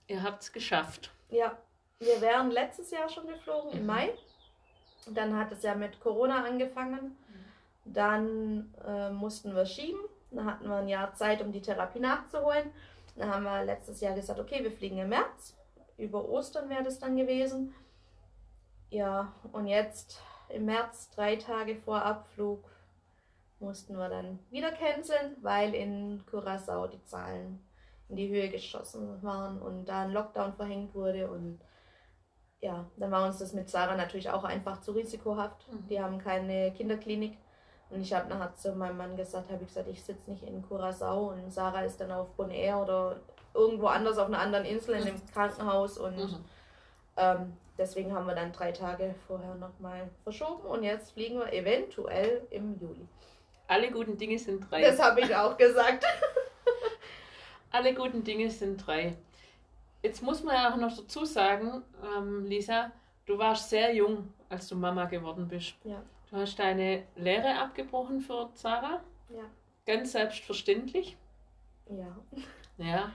ihr 0.08 0.24
habt 0.24 0.44
es 0.44 0.52
geschafft. 0.52 1.12
Ja, 1.30 1.58
wir 2.00 2.22
wären 2.22 2.52
letztes 2.52 2.92
Jahr 2.92 3.10
schon 3.10 3.28
geflogen, 3.28 3.72
im 3.72 3.86
Mai. 3.86 4.14
Dann 5.08 5.38
hat 5.38 5.52
es 5.52 5.64
ja 5.64 5.76
mit 5.76 6.00
Corona 6.00 6.44
angefangen. 6.46 7.18
Dann 7.86 8.74
äh, 8.86 9.10
mussten 9.12 9.56
wir 9.56 9.66
schieben. 9.66 10.00
Dann 10.32 10.46
hatten 10.46 10.68
wir 10.68 10.78
ein 10.78 10.88
Jahr 10.88 11.14
Zeit, 11.14 11.42
um 11.42 11.52
die 11.52 11.62
Therapie 11.62 12.00
nachzuholen. 12.00 12.72
Dann 13.16 13.34
haben 13.34 13.44
wir 13.44 13.64
letztes 13.64 14.02
Jahr 14.02 14.16
gesagt, 14.16 14.40
okay, 14.40 14.64
wir 14.64 14.72
fliegen 14.72 14.98
im 14.98 15.10
März 15.10 15.56
über 15.98 16.28
Ostern 16.28 16.70
wäre 16.70 16.84
das 16.84 17.00
dann 17.00 17.16
gewesen. 17.16 17.74
Ja, 18.90 19.34
und 19.52 19.68
jetzt 19.68 20.22
im 20.50 20.66
März, 20.66 21.10
drei 21.12 21.36
Tage 21.38 21.76
vor 21.76 22.04
Abflug, 22.04 22.64
mussten 23.60 23.98
wir 23.98 24.10
dann 24.10 24.40
wieder 24.52 24.72
canceln, 24.72 25.38
weil 25.42 25.74
in 25.74 26.24
Curacao 26.30 26.88
die 26.88 27.04
Zahlen 27.06 27.66
in 28.10 28.16
die 28.16 28.30
Höhe 28.30 28.50
geschossen 28.50 29.22
waren 29.24 29.62
und 29.62 29.86
da 29.86 30.04
ein 30.04 30.12
Lockdown 30.12 30.54
verhängt 30.54 30.94
wurde. 30.94 31.30
Und 31.30 31.60
ja, 32.62 32.86
dann 32.98 33.12
war 33.12 33.26
uns 33.26 33.40
das 33.40 33.54
mit 33.54 33.70
Sarah 33.70 33.96
natürlich 33.96 34.30
auch 34.30 34.44
einfach 34.44 34.82
zu 34.82 34.92
risikohaft. 34.92 35.72
Mhm. 35.72 35.88
Die 35.88 36.02
haben 36.02 36.18
keine 36.20 36.72
Kinderklinik. 36.72 37.38
Und 37.90 38.02
ich 38.02 38.14
habe 38.14 38.30
nachher 38.30 38.56
zu 38.56 38.74
meinem 38.74 38.98
Mann 38.98 39.16
gesagt, 39.16 39.52
habe 39.52 39.62
ich 39.62 39.70
gesagt, 39.70 39.88
ich 39.88 40.04
sitze 40.04 40.30
nicht 40.30 40.44
in 40.44 40.68
Curacao 40.68 41.30
und 41.30 41.54
Sarah 41.54 41.82
ist 41.82 42.02
dann 42.02 42.12
auf 42.12 42.30
Bonaire 42.36 42.78
oder 42.78 43.20
irgendwo 43.54 43.88
anders 43.88 44.18
auf 44.18 44.28
einer 44.28 44.40
anderen 44.40 44.66
Insel 44.66 44.96
in 44.96 45.06
dem 45.06 45.26
Krankenhaus 45.34 45.98
und 45.98 46.18
mhm. 46.18 46.46
ähm, 47.16 47.54
deswegen 47.78 48.14
haben 48.14 48.26
wir 48.26 48.34
dann 48.36 48.52
drei 48.52 48.72
Tage 48.72 49.14
vorher 49.28 49.54
nochmal 49.56 50.10
verschoben 50.24 50.64
und 50.68 50.84
jetzt 50.84 51.12
fliegen 51.12 51.38
wir 51.38 51.54
eventuell 51.54 52.46
im 52.50 52.78
Juli. 52.80 53.08
Alle 53.68 53.92
guten 53.92 54.18
Dinge 54.18 54.38
sind 54.40 54.70
drei. 54.70 54.82
Das 54.82 55.00
habe 55.00 55.22
ich 55.22 55.36
auch 55.36 55.56
gesagt. 55.56 56.06
Alle 57.76 57.94
guten 57.94 58.24
Dinge 58.24 58.50
sind 58.50 58.88
drei. 58.88 59.18
Jetzt 60.02 60.24
muss 60.24 60.42
man 60.44 60.56
ja 60.56 60.72
auch 60.72 60.78
noch 60.78 60.96
dazu 60.96 61.26
sagen, 61.26 61.84
ähm, 62.18 62.46
Lisa, 62.46 62.94
du 63.26 63.38
warst 63.38 63.70
sehr 63.70 63.94
jung, 63.94 64.34
als 64.48 64.70
du 64.70 64.78
Mama 64.78 65.04
geworden 65.04 65.50
bist. 65.50 65.76
Ja. 65.84 66.02
Du 66.30 66.38
hast 66.38 66.58
deine 66.58 67.04
Lehre 67.18 67.60
abgebrochen 67.60 68.22
für 68.22 68.50
Sarah. 68.54 69.02
Ja. 69.28 69.44
Ganz 69.86 70.14
selbstverständlich. 70.14 71.18
Ja. 71.90 72.16
Ja, 72.78 73.12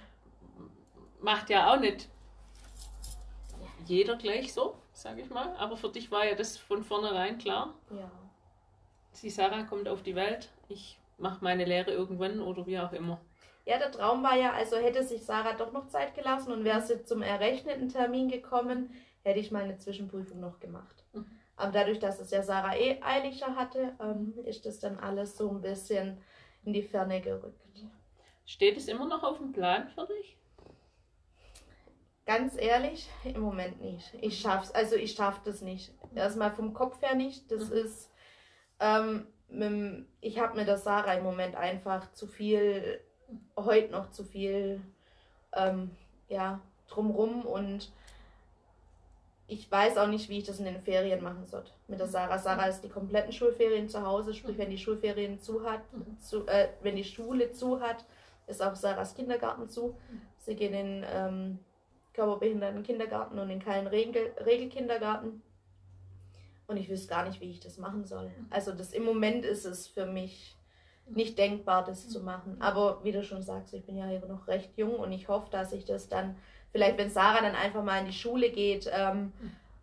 macht 1.20 1.48
ja 1.48 1.72
auch 1.72 1.80
nicht 1.80 2.10
jeder 3.86 4.16
gleich 4.16 4.52
so, 4.52 4.76
sage 4.92 5.22
ich 5.22 5.30
mal. 5.30 5.56
Aber 5.56 5.78
für 5.78 5.88
dich 5.88 6.10
war 6.10 6.26
ja 6.26 6.34
das 6.34 6.58
von 6.58 6.84
vornherein 6.84 7.38
klar. 7.38 7.72
Ja. 7.88 8.10
Sie 9.12 9.30
Sarah 9.30 9.62
kommt 9.62 9.88
auf 9.88 10.02
die 10.02 10.16
Welt, 10.16 10.50
ich 10.68 10.98
mache 11.16 11.42
meine 11.42 11.64
Lehre 11.64 11.92
irgendwann 11.92 12.40
oder 12.40 12.66
wie 12.66 12.78
auch 12.78 12.92
immer. 12.92 13.22
Ja, 13.70 13.78
der 13.78 13.92
Traum 13.92 14.24
war 14.24 14.36
ja, 14.36 14.52
also 14.52 14.78
hätte 14.78 15.04
sich 15.04 15.24
Sarah 15.24 15.52
doch 15.52 15.70
noch 15.70 15.86
Zeit 15.86 16.16
gelassen 16.16 16.50
und 16.50 16.64
wäre 16.64 16.82
sie 16.82 17.04
zum 17.04 17.22
errechneten 17.22 17.88
Termin 17.88 18.28
gekommen, 18.28 18.92
hätte 19.22 19.38
ich 19.38 19.52
mal 19.52 19.62
eine 19.62 19.78
Zwischenprüfung 19.78 20.40
noch 20.40 20.58
gemacht. 20.58 21.04
Mhm. 21.12 21.24
Aber 21.54 21.70
dadurch, 21.70 22.00
dass 22.00 22.18
es 22.18 22.32
ja 22.32 22.42
Sarah 22.42 22.74
eh 22.74 23.00
eiliger 23.00 23.54
hatte, 23.54 23.94
ähm, 24.00 24.34
ist 24.44 24.66
das 24.66 24.80
dann 24.80 24.98
alles 24.98 25.36
so 25.36 25.48
ein 25.48 25.60
bisschen 25.60 26.18
in 26.64 26.72
die 26.72 26.82
Ferne 26.82 27.20
gerückt. 27.20 27.84
Steht 28.44 28.76
es 28.76 28.88
immer 28.88 29.06
noch 29.06 29.22
auf 29.22 29.38
dem 29.38 29.52
Plan 29.52 29.88
für 29.94 30.08
dich? 30.08 30.36
Ganz 32.26 32.56
ehrlich, 32.56 33.08
im 33.22 33.40
Moment 33.40 33.80
nicht. 33.80 34.12
Ich 34.20 34.40
schaff's, 34.40 34.72
also 34.72 34.96
ich 34.96 35.12
schaff 35.12 35.42
das 35.44 35.62
nicht. 35.62 35.92
Erstmal 36.12 36.50
vom 36.50 36.74
Kopf 36.74 37.00
her 37.02 37.14
nicht. 37.14 37.48
Das 37.52 37.70
mhm. 37.70 37.76
ist, 37.76 38.10
ähm, 38.80 40.08
ich 40.20 40.40
habe 40.40 40.56
mit 40.56 40.66
der 40.66 40.78
Sarah 40.78 41.14
im 41.14 41.22
Moment 41.22 41.54
einfach 41.54 42.10
zu 42.10 42.26
viel, 42.26 43.00
heute 43.56 43.92
noch 43.92 44.10
zu 44.10 44.24
viel, 44.24 44.80
ähm, 45.52 45.90
ja, 46.28 46.60
drumrum 46.88 47.42
und 47.42 47.90
ich 49.50 49.70
weiß 49.70 49.98
auch 49.98 50.06
nicht, 50.06 50.28
wie 50.28 50.38
ich 50.38 50.44
das 50.44 50.60
in 50.60 50.64
den 50.64 50.80
Ferien 50.80 51.22
machen 51.22 51.44
soll. 51.46 51.64
Mit 51.88 51.98
der 51.98 52.06
Sarah. 52.06 52.38
Sarah 52.38 52.66
ist 52.66 52.82
die 52.82 52.88
kompletten 52.88 53.32
Schulferien 53.32 53.88
zu 53.88 54.06
Hause, 54.06 54.32
sprich, 54.32 54.56
wenn 54.58 54.70
die 54.70 54.78
Schulferien 54.78 55.40
zu 55.40 55.64
hat, 55.64 55.80
zu, 56.20 56.46
äh, 56.46 56.68
wenn 56.82 56.94
die 56.94 57.04
Schule 57.04 57.50
zu 57.50 57.80
hat, 57.80 58.04
ist 58.46 58.62
auch 58.62 58.76
Sarahs 58.76 59.14
Kindergarten 59.14 59.68
zu. 59.68 59.96
Sie 60.38 60.54
gehen 60.54 60.74
in 60.74 61.04
ähm, 61.08 61.58
körperbehinderten 62.14 62.82
Kindergarten 62.84 63.38
und 63.38 63.50
in 63.50 63.60
keinen 63.60 63.88
Regel 63.88 64.32
Regelkindergarten. 64.44 65.42
Und 66.68 66.76
ich 66.76 66.88
wüsste 66.88 67.08
gar 67.08 67.26
nicht, 67.26 67.40
wie 67.40 67.50
ich 67.50 67.58
das 67.58 67.78
machen 67.78 68.04
soll. 68.04 68.30
Also 68.50 68.70
das 68.70 68.92
im 68.92 69.04
Moment 69.04 69.44
ist 69.44 69.64
es 69.64 69.88
für 69.88 70.06
mich 70.06 70.56
nicht 71.16 71.38
denkbar, 71.38 71.84
das 71.84 72.08
zu 72.08 72.20
machen. 72.20 72.56
Aber 72.60 73.00
wie 73.02 73.12
du 73.12 73.22
schon 73.22 73.42
sagst, 73.42 73.74
ich 73.74 73.84
bin 73.84 73.96
ja 73.96 74.06
hier 74.06 74.24
noch 74.26 74.48
recht 74.48 74.70
jung 74.76 74.96
und 74.96 75.12
ich 75.12 75.28
hoffe, 75.28 75.48
dass 75.50 75.72
ich 75.72 75.84
das 75.84 76.08
dann, 76.08 76.36
vielleicht 76.72 76.98
wenn 76.98 77.10
Sarah 77.10 77.42
dann 77.42 77.54
einfach 77.54 77.82
mal 77.82 78.00
in 78.00 78.06
die 78.06 78.12
Schule 78.12 78.50
geht, 78.50 78.90
ähm, 78.92 79.32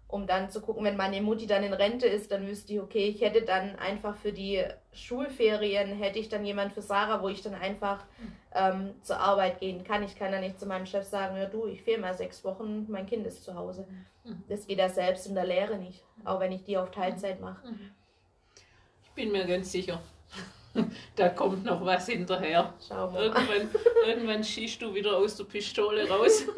um 0.09 0.25
dann 0.25 0.49
zu 0.49 0.61
gucken, 0.61 0.85
wenn 0.85 0.95
meine 0.95 1.21
Mutti 1.21 1.47
dann 1.47 1.63
in 1.63 1.73
Rente 1.73 2.07
ist, 2.07 2.31
dann 2.31 2.47
wüsste 2.47 2.73
ich, 2.73 2.79
okay, 2.79 3.07
ich 3.07 3.21
hätte 3.21 3.41
dann 3.41 3.75
einfach 3.75 4.15
für 4.15 4.31
die 4.31 4.63
Schulferien, 4.93 5.97
hätte 5.97 6.19
ich 6.19 6.29
dann 6.29 6.45
jemand 6.45 6.71
für 6.71 6.81
Sarah, 6.81 7.21
wo 7.21 7.27
ich 7.27 7.41
dann 7.41 7.55
einfach 7.55 8.05
ähm, 8.55 8.93
zur 9.01 9.19
Arbeit 9.19 9.59
gehen 9.59 9.83
kann. 9.83 10.03
Ich 10.03 10.15
kann 10.15 10.31
dann 10.31 10.41
nicht 10.41 10.59
zu 10.59 10.65
meinem 10.65 10.85
Chef 10.85 11.05
sagen, 11.05 11.35
ja 11.35 11.45
du, 11.45 11.67
ich 11.67 11.81
fehle 11.81 11.99
mal 11.99 12.13
sechs 12.13 12.43
Wochen, 12.45 12.85
mein 12.89 13.05
Kind 13.05 13.27
ist 13.27 13.43
zu 13.43 13.55
Hause. 13.55 13.85
Mhm. 14.23 14.43
Das 14.47 14.65
geht 14.65 14.79
ja 14.79 14.87
selbst 14.87 15.27
in 15.27 15.35
der 15.35 15.45
Lehre 15.45 15.77
nicht, 15.77 16.03
auch 16.23 16.39
wenn 16.39 16.53
ich 16.53 16.63
die 16.63 16.77
auf 16.77 16.91
Teilzeit 16.91 17.41
mache. 17.41 17.67
Mhm. 17.67 17.91
Ich 19.03 19.11
bin 19.11 19.31
mir 19.31 19.45
ganz 19.45 19.71
sicher. 19.71 19.99
Da 21.15 21.29
kommt 21.29 21.65
noch 21.65 21.83
was 21.85 22.07
hinterher. 22.07 22.73
Schau 22.87 23.11
mal. 23.11 23.23
Irgendwann, 23.23 23.69
irgendwann 24.05 24.43
schießt 24.43 24.81
du 24.81 24.93
wieder 24.93 25.17
aus 25.17 25.35
der 25.35 25.45
Pistole 25.45 26.07
raus. 26.07 26.45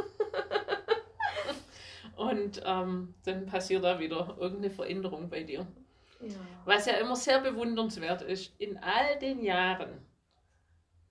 Und 2.15 2.61
ähm, 2.65 3.13
dann 3.23 3.45
passiert 3.45 3.83
da 3.83 3.97
wieder 3.99 4.35
irgendeine 4.39 4.69
Veränderung 4.69 5.29
bei 5.29 5.43
dir. 5.43 5.65
Ja. 6.21 6.35
Was 6.65 6.85
ja 6.85 6.93
immer 6.95 7.15
sehr 7.15 7.39
bewundernswert 7.39 8.21
ist, 8.23 8.53
in 8.57 8.77
all 8.77 9.17
den 9.19 9.41
Jahren, 9.41 10.05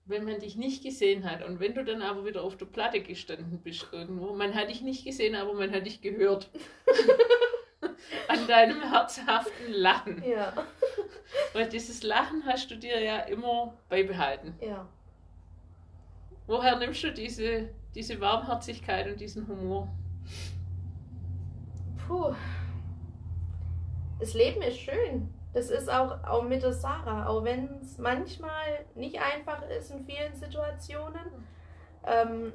wenn 0.05 0.23
man 0.23 0.39
dich 0.39 0.55
nicht 0.55 0.83
gesehen 0.83 1.29
hat 1.29 1.43
und 1.43 1.59
wenn 1.59 1.73
du 1.73 1.83
dann 1.83 2.03
aber 2.03 2.25
wieder 2.25 2.43
auf 2.43 2.57
der 2.57 2.67
Platte 2.67 3.01
gestanden 3.01 3.59
bist 3.63 3.87
irgendwo, 3.91 4.33
man 4.33 4.53
hat 4.53 4.69
dich 4.69 4.81
nicht 4.81 5.03
gesehen, 5.03 5.35
aber 5.35 5.53
man 5.53 5.71
hat 5.71 5.85
dich 5.87 6.01
gehört. 6.01 6.49
An 8.27 8.47
deinem 8.47 8.81
herzhaften 8.81 9.71
Lachen. 9.71 10.23
Ja. 10.23 10.53
Weil 11.53 11.69
dieses 11.69 12.03
Lachen 12.03 12.43
hast 12.45 12.69
du 12.71 12.75
dir 12.75 12.99
ja 13.01 13.19
immer 13.19 13.73
beibehalten. 13.89 14.55
Ja. 14.61 14.87
Woher 16.47 16.77
nimmst 16.77 17.03
du 17.03 17.11
diese, 17.11 17.69
diese 17.93 18.19
Warmherzigkeit 18.19 19.07
und 19.07 19.19
diesen 19.19 19.47
Humor? 19.47 19.87
Puh. 22.07 22.33
Das 24.19 24.33
Leben 24.33 24.61
ist 24.61 24.79
schön. 24.79 25.33
Das 25.53 25.69
ist 25.69 25.89
auch, 25.89 26.23
auch 26.23 26.43
mit 26.43 26.61
der 26.61 26.73
Sarah, 26.73 27.27
auch 27.27 27.43
wenn 27.43 27.79
es 27.81 27.97
manchmal 27.97 28.85
nicht 28.95 29.19
einfach 29.19 29.63
ist 29.69 29.91
in 29.91 30.05
vielen 30.05 30.35
Situationen. 30.35 31.45
Ähm, 32.05 32.53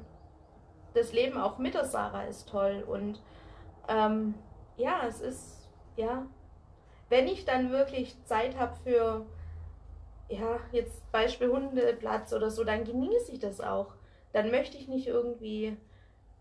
das 0.93 1.11
Leben 1.11 1.37
auch 1.37 1.57
mit 1.57 1.73
der 1.73 1.85
Sarah 1.85 2.23
ist 2.23 2.47
toll. 2.47 2.83
Und 2.87 3.21
ähm, 3.89 4.35
ja, 4.77 5.01
es 5.07 5.19
ist, 5.19 5.69
ja, 5.97 6.25
wenn 7.09 7.27
ich 7.27 7.45
dann 7.45 7.71
wirklich 7.71 8.15
Zeit 8.25 8.57
habe 8.57 8.75
für, 8.83 9.25
ja, 10.29 10.59
jetzt 10.71 11.11
Beispiel 11.11 11.49
Hundeplatz 11.49 12.33
oder 12.33 12.49
so, 12.49 12.63
dann 12.63 12.83
genieße 12.83 13.31
ich 13.31 13.39
das 13.39 13.61
auch. 13.61 13.93
Dann 14.33 14.51
möchte 14.51 14.77
ich 14.77 14.87
nicht 14.87 15.07
irgendwie 15.07 15.77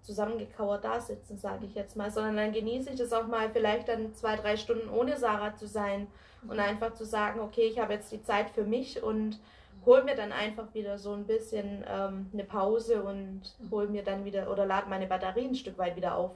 zusammengekauert 0.03 0.85
da 0.85 1.01
sitzen, 1.01 1.39
sage 1.39 1.67
ich 1.67 1.75
jetzt 1.75 1.97
mal, 1.97 2.11
sondern 2.11 2.37
dann 2.37 2.53
genieße 2.53 2.91
ich 2.91 2.97
das 2.97 3.13
auch 3.13 3.27
mal, 3.27 3.51
vielleicht 3.51 3.89
dann 3.89 4.15
zwei, 4.15 4.37
drei 4.37 4.57
Stunden 4.57 4.91
ohne 4.91 5.17
Sarah 5.17 5.57
zu 5.57 5.67
sein 5.67 6.07
und 6.47 6.61
einfach 6.61 6.93
zu 6.93 7.07
sagen, 7.07 7.41
okay, 7.41 7.67
ich 7.67 7.79
habe 7.79 7.95
jetzt 7.95 8.13
die 8.13 8.23
Zeit 8.23 8.51
für 8.51 8.65
mich 8.65 9.03
und 9.03 9.39
hol 9.87 10.05
mir 10.05 10.15
dann 10.15 10.33
einfach 10.33 10.73
wieder 10.75 10.99
so 10.99 11.13
ein 11.13 11.27
bisschen 11.27 11.85
ähm, 11.89 12.27
eine 12.33 12.45
Pause 12.45 13.03
und 13.03 13.43
hol 13.71 13.89
mir 13.89 14.03
dann 14.03 14.25
wieder 14.25 14.51
oder 14.51 14.67
lade 14.67 14.89
meine 14.89 15.07
Batterien 15.07 15.51
ein 15.51 15.55
Stück 15.55 15.79
weit 15.79 15.97
wieder 15.97 16.17
auf. 16.17 16.33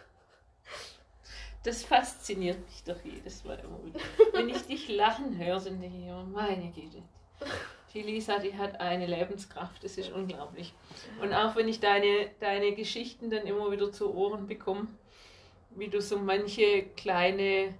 Das 1.67 1.83
fasziniert 1.83 2.65
mich 2.65 2.81
doch 2.85 2.95
jedes 3.03 3.43
Mal 3.43 3.59
immer 3.59 3.83
wieder. 3.83 3.99
Wenn 4.31 4.47
ich 4.47 4.61
dich 4.67 4.87
lachen 4.87 5.37
höre, 5.37 5.59
sind 5.59 5.83
ich 5.83 5.93
immer, 5.93 6.23
meine 6.23 6.71
Güte. 6.71 7.03
Die 7.93 8.03
Lisa, 8.03 8.39
die 8.39 8.57
hat 8.57 8.79
eine 8.79 9.05
Lebenskraft, 9.05 9.83
das 9.83 9.97
ist 9.97 10.13
unglaublich. 10.13 10.73
Und 11.21 11.33
auch 11.33 11.57
wenn 11.57 11.67
ich 11.67 11.81
deine, 11.81 12.29
deine 12.39 12.73
Geschichten 12.73 13.29
dann 13.29 13.45
immer 13.45 13.69
wieder 13.69 13.91
zu 13.91 14.15
Ohren 14.15 14.47
bekomme, 14.47 14.87
wie 15.71 15.89
du 15.89 15.99
so 15.99 16.17
manche 16.17 16.83
kleine 16.95 17.73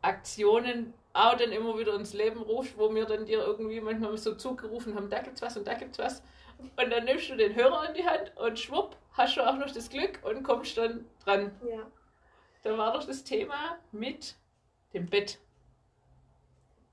Aktionen 0.00 0.94
auch 1.12 1.36
dann 1.36 1.52
immer 1.52 1.78
wieder 1.78 1.94
ins 1.96 2.14
Leben 2.14 2.40
rufst, 2.40 2.78
wo 2.78 2.94
wir 2.94 3.04
dann 3.04 3.26
dir 3.26 3.40
irgendwie 3.44 3.82
manchmal 3.82 4.16
so 4.16 4.34
zugerufen 4.34 4.94
haben, 4.94 5.10
da 5.10 5.20
gibt's 5.20 5.42
was 5.42 5.58
und 5.58 5.66
da 5.66 5.74
gibt's 5.74 5.98
was. 5.98 6.22
Und 6.58 6.90
dann 6.90 7.04
nimmst 7.04 7.28
du 7.28 7.36
den 7.36 7.54
Hörer 7.54 7.86
in 7.86 7.96
die 7.96 8.06
Hand 8.06 8.32
und 8.36 8.58
schwupp, 8.58 8.96
hast 9.12 9.36
du 9.36 9.46
auch 9.46 9.58
noch 9.58 9.70
das 9.70 9.90
Glück 9.90 10.20
und 10.22 10.42
kommst 10.42 10.78
dann 10.78 11.04
dran. 11.22 11.52
Ja. 11.68 11.86
Da 12.64 12.78
war 12.78 12.94
doch 12.94 13.04
das 13.04 13.22
Thema 13.22 13.78
mit 13.92 14.36
dem 14.94 15.06
Bett. 15.06 15.38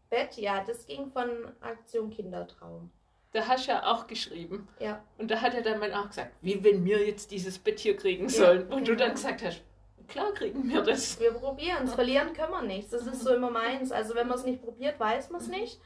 Bett, 0.10 0.36
ja, 0.36 0.64
das 0.66 0.86
ging 0.86 1.10
von 1.10 1.30
Aktion 1.62 2.10
Kindertraum. 2.10 2.92
Da 3.32 3.48
hast 3.48 3.68
du 3.68 3.72
ja 3.72 3.86
auch 3.90 4.06
geschrieben. 4.06 4.68
Ja. 4.80 5.02
Und 5.18 5.32
da 5.32 5.40
hat 5.40 5.54
er 5.54 5.62
dann 5.62 5.80
mal 5.80 5.94
auch 5.94 6.10
gesagt, 6.10 6.34
wie 6.42 6.62
wenn 6.62 6.84
wir 6.84 7.08
jetzt 7.08 7.32
dieses 7.32 7.58
Bett 7.58 7.80
hier 7.80 7.96
kriegen 7.96 8.28
sollen. 8.28 8.70
Ja, 8.70 8.76
und 8.76 8.84
genau. 8.84 8.86
du 8.86 8.96
dann 8.98 9.12
gesagt 9.14 9.42
hast, 9.44 9.64
klar 10.10 10.34
kriegen 10.34 10.70
wir 10.70 10.82
das. 10.82 11.18
Wir 11.22 11.32
probieren 11.32 11.86
es. 11.86 11.94
Verlieren 11.94 12.34
können 12.34 12.52
wir 12.52 12.62
nichts. 12.64 12.92
Das 12.92 13.08
ist 13.08 13.22
so 13.22 13.34
immer 13.34 13.50
meins. 13.50 13.94
Also 13.94 14.14
wenn 14.14 14.28
man 14.28 14.38
es 14.38 14.44
nicht 14.44 14.62
probiert, 14.62 15.00
weiß 15.00 15.30
man 15.30 15.40
es 15.40 15.48
nicht. 15.48 15.80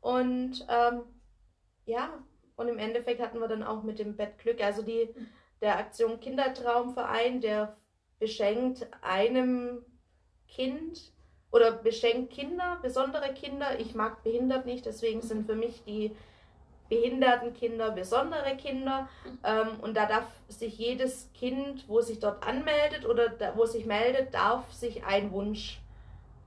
Und 0.00 0.66
ähm, 0.70 1.02
ja, 1.84 2.24
und 2.56 2.68
im 2.68 2.78
Endeffekt 2.78 3.20
hatten 3.20 3.40
wir 3.40 3.48
dann 3.48 3.62
auch 3.62 3.82
mit 3.82 3.98
dem 3.98 4.16
Bett 4.16 4.38
Glück. 4.38 4.62
Also 4.62 4.80
die, 4.80 5.14
der 5.60 5.76
Aktion 5.76 6.18
Kindertraumverein, 6.18 7.42
der 7.42 7.76
beschenkt 8.18 8.86
einem 9.02 9.84
Kind 10.48 11.12
oder 11.50 11.72
beschenkt 11.72 12.32
Kinder, 12.32 12.78
besondere 12.82 13.32
Kinder. 13.32 13.78
Ich 13.78 13.94
mag 13.94 14.22
behindert 14.22 14.66
nicht, 14.66 14.86
deswegen 14.86 15.22
sind 15.22 15.46
für 15.46 15.54
mich 15.54 15.82
die 15.84 16.14
behinderten 16.88 17.54
Kinder 17.54 17.90
besondere 17.90 18.56
Kinder. 18.56 19.08
Ähm, 19.44 19.80
und 19.80 19.96
da 19.96 20.06
darf 20.06 20.26
sich 20.48 20.78
jedes 20.78 21.30
Kind, 21.34 21.84
wo 21.88 22.00
sich 22.00 22.18
dort 22.18 22.46
anmeldet 22.46 23.06
oder 23.06 23.28
da, 23.28 23.56
wo 23.56 23.66
sich 23.66 23.86
meldet, 23.86 24.34
darf 24.34 24.72
sich 24.72 25.04
einen 25.04 25.32
Wunsch 25.32 25.80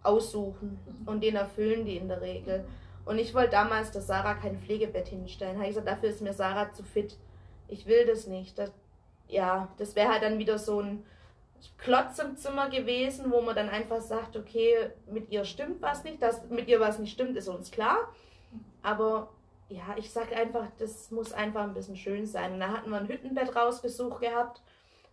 aussuchen. 0.03 0.79
Und 1.05 1.23
den 1.23 1.35
erfüllen 1.35 1.85
die 1.85 1.97
in 1.97 2.07
der 2.07 2.21
Regel. 2.21 2.65
Und 3.05 3.19
ich 3.19 3.33
wollte 3.33 3.51
damals, 3.51 3.91
dass 3.91 4.07
Sarah 4.07 4.35
kein 4.35 4.59
Pflegebett 4.59 5.07
hinstellen. 5.07 5.55
Habe 5.55 5.65
ich 5.65 5.69
gesagt, 5.69 5.87
dafür 5.87 6.09
ist 6.09 6.21
mir 6.21 6.33
Sarah 6.33 6.71
zu 6.71 6.83
fit. 6.83 7.17
Ich 7.67 7.85
will 7.85 8.05
das 8.05 8.27
nicht. 8.27 8.57
Das, 8.57 8.71
ja, 9.27 9.69
das 9.77 9.95
wäre 9.95 10.09
halt 10.09 10.23
dann 10.23 10.39
wieder 10.39 10.57
so 10.57 10.81
ein 10.81 11.03
Klotz 11.77 12.19
im 12.19 12.37
Zimmer 12.37 12.69
gewesen, 12.69 13.31
wo 13.31 13.41
man 13.41 13.55
dann 13.55 13.69
einfach 13.69 14.01
sagt, 14.01 14.35
okay, 14.35 14.91
mit 15.07 15.29
ihr 15.31 15.45
stimmt 15.45 15.81
was 15.81 16.03
nicht, 16.03 16.21
dass 16.21 16.49
mit 16.49 16.67
ihr 16.67 16.79
was 16.79 16.99
nicht 16.99 17.11
stimmt, 17.11 17.37
ist 17.37 17.47
uns 17.47 17.71
klar. 17.71 17.97
Aber 18.81 19.29
ja, 19.69 19.95
ich 19.97 20.11
sag 20.11 20.35
einfach, 20.35 20.67
das 20.77 21.11
muss 21.11 21.33
einfach 21.33 21.63
ein 21.63 21.73
bisschen 21.73 21.95
schön 21.95 22.25
sein. 22.25 22.53
Und 22.53 22.59
da 22.59 22.69
hatten 22.69 22.89
wir 22.89 22.97
ein 22.97 23.07
Hüttenbett 23.07 23.55
rausgesucht 23.55 24.21
gehabt, 24.21 24.61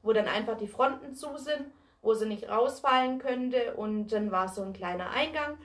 wo 0.02 0.12
dann 0.12 0.26
einfach 0.26 0.56
die 0.56 0.68
Fronten 0.68 1.14
zu 1.14 1.36
sind, 1.36 1.66
wo 2.02 2.14
sie 2.14 2.26
nicht 2.26 2.48
rausfallen 2.48 3.18
könnte. 3.18 3.74
Und 3.74 4.08
dann 4.08 4.30
war 4.30 4.48
so 4.48 4.62
ein 4.62 4.72
kleiner 4.72 5.10
Eingang. 5.10 5.58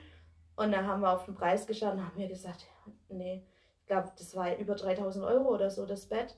Und 0.56 0.72
dann 0.72 0.86
haben 0.86 1.00
wir 1.00 1.10
auf 1.10 1.24
den 1.24 1.34
Preis 1.34 1.66
geschaut 1.66 1.94
und 1.94 2.06
haben 2.06 2.16
mir 2.16 2.28
gesagt, 2.28 2.66
nee, 3.08 3.44
ich 3.80 3.86
glaube, 3.86 4.12
das 4.16 4.34
war 4.36 4.56
über 4.56 4.76
3000 4.76 5.24
Euro 5.24 5.48
oder 5.54 5.70
so, 5.70 5.84
das 5.86 6.06
Bett. 6.06 6.36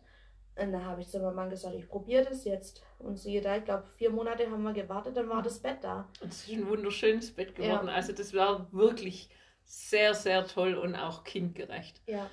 Und 0.56 0.72
da 0.72 0.82
habe 0.82 1.02
ich 1.02 1.08
zu 1.08 1.18
meinem 1.20 1.34
Mann 1.34 1.50
gesagt, 1.50 1.74
ich 1.74 1.86
probiere 1.86 2.24
das 2.24 2.44
jetzt. 2.44 2.82
Und 2.98 3.18
siehe 3.18 3.42
da, 3.42 3.56
ich 3.56 3.64
glaube, 3.64 3.84
vier 3.96 4.10
Monate 4.10 4.50
haben 4.50 4.62
wir 4.62 4.72
gewartet, 4.72 5.16
dann 5.16 5.28
war 5.28 5.42
das 5.42 5.58
Bett 5.58 5.78
da. 5.82 6.08
Und 6.22 6.32
es 6.32 6.48
ist 6.48 6.54
ein 6.54 6.68
wunderschönes 6.68 7.30
Bett 7.30 7.54
geworden. 7.54 7.88
Ja. 7.88 7.94
Also 7.94 8.12
das 8.12 8.32
war 8.32 8.66
wirklich 8.72 9.28
sehr, 9.64 10.14
sehr 10.14 10.46
toll 10.46 10.74
und 10.74 10.94
auch 10.94 11.24
kindgerecht. 11.24 12.00
Ja. 12.06 12.30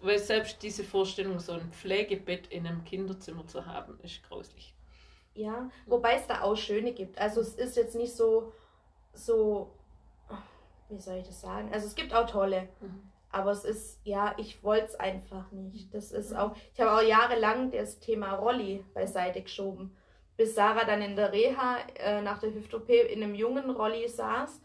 Weil 0.00 0.18
selbst 0.18 0.60
diese 0.62 0.82
Vorstellung, 0.82 1.38
so 1.38 1.52
ein 1.52 1.70
Pflegebett 1.70 2.48
in 2.48 2.66
einem 2.66 2.82
Kinderzimmer 2.84 3.46
zu 3.46 3.64
haben, 3.64 4.00
ist 4.00 4.22
grauslich. 4.24 4.74
Ja, 5.34 5.70
wobei 5.86 6.14
es 6.14 6.26
da 6.26 6.40
auch 6.40 6.56
schöne 6.56 6.92
gibt. 6.92 7.18
Also 7.18 7.40
es 7.42 7.54
ist 7.54 7.76
jetzt 7.76 7.94
nicht 7.94 8.16
so, 8.16 8.52
so, 9.12 9.70
wie 10.88 10.98
soll 10.98 11.18
ich 11.18 11.26
das 11.26 11.40
sagen? 11.40 11.72
Also 11.72 11.86
es 11.86 11.94
gibt 11.94 12.12
auch 12.12 12.28
tolle. 12.28 12.68
Mhm. 12.80 13.12
Aber 13.36 13.50
es 13.50 13.66
ist, 13.66 14.00
ja, 14.02 14.34
ich 14.38 14.64
wollte 14.64 14.86
es 14.86 14.94
einfach 14.94 15.52
nicht. 15.52 15.92
Das 15.92 16.10
ist 16.10 16.34
auch, 16.34 16.56
ich 16.72 16.80
habe 16.80 16.92
auch 16.92 17.06
jahrelang 17.06 17.70
das 17.70 18.00
Thema 18.00 18.32
Rolli 18.32 18.82
beiseite 18.94 19.42
geschoben. 19.42 19.94
Bis 20.38 20.54
Sarah 20.54 20.86
dann 20.86 21.02
in 21.02 21.16
der 21.16 21.32
Reha 21.32 21.76
äh, 21.98 22.22
nach 22.22 22.38
der 22.38 22.54
Hüft-OP 22.54 22.88
in 22.88 23.22
einem 23.22 23.34
jungen 23.34 23.68
Rolli 23.68 24.08
saß. 24.08 24.58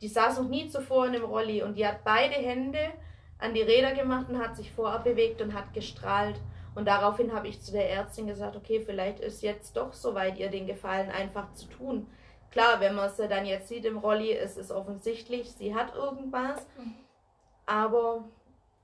Die 0.00 0.06
saß 0.06 0.38
noch 0.38 0.48
nie 0.48 0.68
zuvor 0.68 1.08
in 1.08 1.16
einem 1.16 1.24
Rolli 1.24 1.60
und 1.60 1.76
die 1.76 1.84
hat 1.84 2.04
beide 2.04 2.36
Hände 2.36 2.92
an 3.40 3.52
die 3.52 3.62
Räder 3.62 3.94
gemacht 3.94 4.28
und 4.28 4.38
hat 4.38 4.54
sich 4.54 4.70
vorab 4.70 5.02
bewegt 5.02 5.42
und 5.42 5.52
hat 5.52 5.74
gestrahlt. 5.74 6.40
Und 6.76 6.86
daraufhin 6.86 7.32
habe 7.32 7.48
ich 7.48 7.60
zu 7.62 7.72
der 7.72 7.90
Ärztin 7.90 8.28
gesagt, 8.28 8.54
okay, 8.54 8.80
vielleicht 8.86 9.18
ist 9.18 9.42
jetzt 9.42 9.76
doch 9.76 9.92
soweit, 9.92 10.38
ihr 10.38 10.50
den 10.50 10.68
Gefallen 10.68 11.10
einfach 11.10 11.52
zu 11.54 11.66
tun. 11.66 12.06
Klar, 12.52 12.78
wenn 12.78 12.94
man 12.94 13.10
sie 13.10 13.26
dann 13.26 13.44
jetzt 13.44 13.66
sieht 13.66 13.84
im 13.84 13.98
Rolli, 13.98 14.30
ist 14.30 14.56
es 14.56 14.70
offensichtlich, 14.70 15.50
sie 15.50 15.74
hat 15.74 15.96
irgendwas. 15.96 16.64
Mhm. 16.78 16.94
Aber 17.68 18.24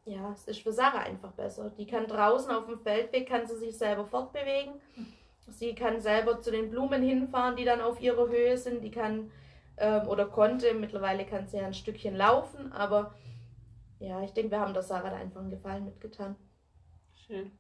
ja, 0.05 0.33
es 0.33 0.47
ist 0.47 0.61
für 0.61 0.73
Sarah 0.73 1.01
einfach 1.01 1.33
besser. 1.33 1.71
Die 1.71 1.87
kann 1.87 2.07
draußen 2.07 2.51
auf 2.51 2.67
dem 2.67 2.79
Feldweg, 2.79 3.29
kann 3.29 3.47
sie 3.47 3.57
sich 3.57 3.77
selber 3.79 4.05
fortbewegen. 4.05 4.75
Sie 5.49 5.75
kann 5.75 6.01
selber 6.01 6.41
zu 6.41 6.51
den 6.51 6.71
Blumen 6.71 7.03
hinfahren, 7.03 7.57
die 7.57 7.65
dann 7.65 7.81
auf 7.81 8.01
ihrer 8.01 8.29
Höhe 8.29 8.59
sind. 8.59 8.83
Die 8.83 8.91
kann 8.91 9.31
ähm, 9.77 10.07
oder 10.09 10.27
konnte, 10.27 10.75
mittlerweile 10.75 11.25
kann 11.25 11.49
sie 11.49 11.57
ja 11.57 11.67
ein 11.67 11.75
Stückchen 11.75 12.15
laufen, 12.15 12.73
aber 12.73 13.15
ja, 13.99 14.23
ich 14.23 14.33
denke, 14.33 14.53
wir 14.53 14.61
haben 14.61 14.75
der 14.75 14.83
Sarah 14.83 15.11
da 15.11 15.17
einfach 15.17 15.41
einen 15.41 15.51
Gefallen 15.51 15.85
mitgetan. 15.85 16.37
Schön. 17.27 17.51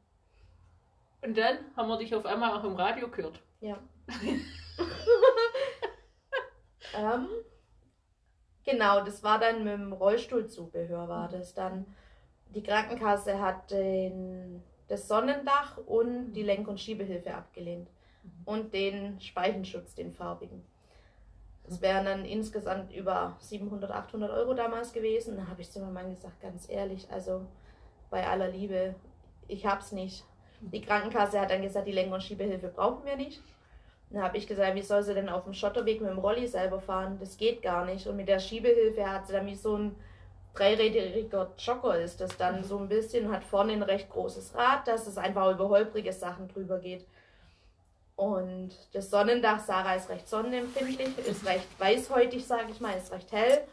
Und 1.22 1.36
dann 1.38 1.58
haben 1.76 1.88
wir 1.88 1.98
dich 1.98 2.14
auf 2.14 2.26
einmal 2.26 2.52
auch 2.52 2.64
im 2.64 2.76
Radio 2.76 3.08
gehört. 3.08 3.40
Ja. 3.60 3.78
ähm, 6.96 7.28
Genau, 8.74 9.04
das 9.04 9.22
war 9.22 9.38
dann 9.38 9.62
mit 9.62 9.72
dem 9.72 9.92
Rollstuhlzubehör 9.92 11.08
war 11.08 11.28
das 11.28 11.54
dann. 11.54 11.86
Die 12.48 12.62
Krankenkasse 12.62 13.40
hat 13.40 13.70
den, 13.70 14.64
das 14.88 15.06
Sonnendach 15.06 15.78
und 15.86 16.32
die 16.32 16.42
Lenk- 16.42 16.66
und 16.66 16.80
Schiebehilfe 16.80 17.32
abgelehnt. 17.32 17.88
Und 18.44 18.74
den 18.74 19.20
Speichenschutz, 19.20 19.94
den 19.94 20.12
farbigen. 20.12 20.64
Das 21.62 21.80
wären 21.82 22.04
dann 22.04 22.24
insgesamt 22.24 22.92
über 22.92 23.36
700, 23.38 23.92
800 23.92 24.30
Euro 24.32 24.54
damals 24.54 24.92
gewesen. 24.92 25.36
Da 25.36 25.46
habe 25.46 25.62
ich 25.62 25.70
zu 25.70 25.78
meinem 25.78 25.94
Mann 25.94 26.10
gesagt, 26.10 26.40
ganz 26.40 26.68
ehrlich, 26.68 27.06
also 27.12 27.46
bei 28.10 28.26
aller 28.26 28.48
Liebe, 28.48 28.96
ich 29.46 29.66
hab's 29.66 29.92
nicht. 29.92 30.24
Die 30.60 30.80
Krankenkasse 30.80 31.40
hat 31.40 31.50
dann 31.50 31.62
gesagt, 31.62 31.86
die 31.86 31.92
Lenk- 31.92 32.12
und 32.12 32.24
Schiebehilfe 32.24 32.68
brauchen 32.68 33.04
wir 33.04 33.16
nicht. 33.16 33.40
Dann 34.14 34.22
habe 34.22 34.38
ich 34.38 34.46
gesagt, 34.46 34.76
wie 34.76 34.82
soll 34.82 35.02
sie 35.02 35.12
denn 35.12 35.28
auf 35.28 35.42
dem 35.42 35.54
Schotterweg 35.54 36.00
mit 36.00 36.08
dem 36.08 36.20
Rolli 36.20 36.46
selber 36.46 36.80
fahren? 36.80 37.18
Das 37.18 37.36
geht 37.36 37.62
gar 37.62 37.84
nicht. 37.84 38.06
Und 38.06 38.16
mit 38.16 38.28
der 38.28 38.38
Schiebehilfe 38.38 39.10
hat 39.10 39.26
sie 39.26 39.32
dann 39.32 39.46
wie 39.46 39.56
so 39.56 39.76
ein 39.76 39.96
dreirädriger 40.54 41.52
Jogger 41.58 41.98
ist 41.98 42.20
das 42.20 42.36
dann 42.36 42.62
so 42.62 42.78
ein 42.78 42.88
bisschen, 42.88 43.32
hat 43.32 43.42
vorne 43.42 43.72
ein 43.72 43.82
recht 43.82 44.08
großes 44.08 44.54
Rad, 44.54 44.86
dass 44.86 45.08
es 45.08 45.18
einfach 45.18 45.52
über 45.52 45.68
holprige 45.68 46.12
Sachen 46.12 46.46
drüber 46.46 46.78
geht. 46.78 47.04
Und 48.14 48.70
das 48.92 49.10
Sonnendach, 49.10 49.58
Sarah 49.58 49.96
ist 49.96 50.08
recht 50.08 50.28
sonnenempfindlich, 50.28 51.18
ist 51.26 51.44
recht 51.44 51.66
weißhäutig, 51.80 52.46
sage 52.46 52.70
ich 52.70 52.80
mal, 52.80 52.96
ist 52.96 53.10
recht 53.10 53.32
hell. 53.32 53.64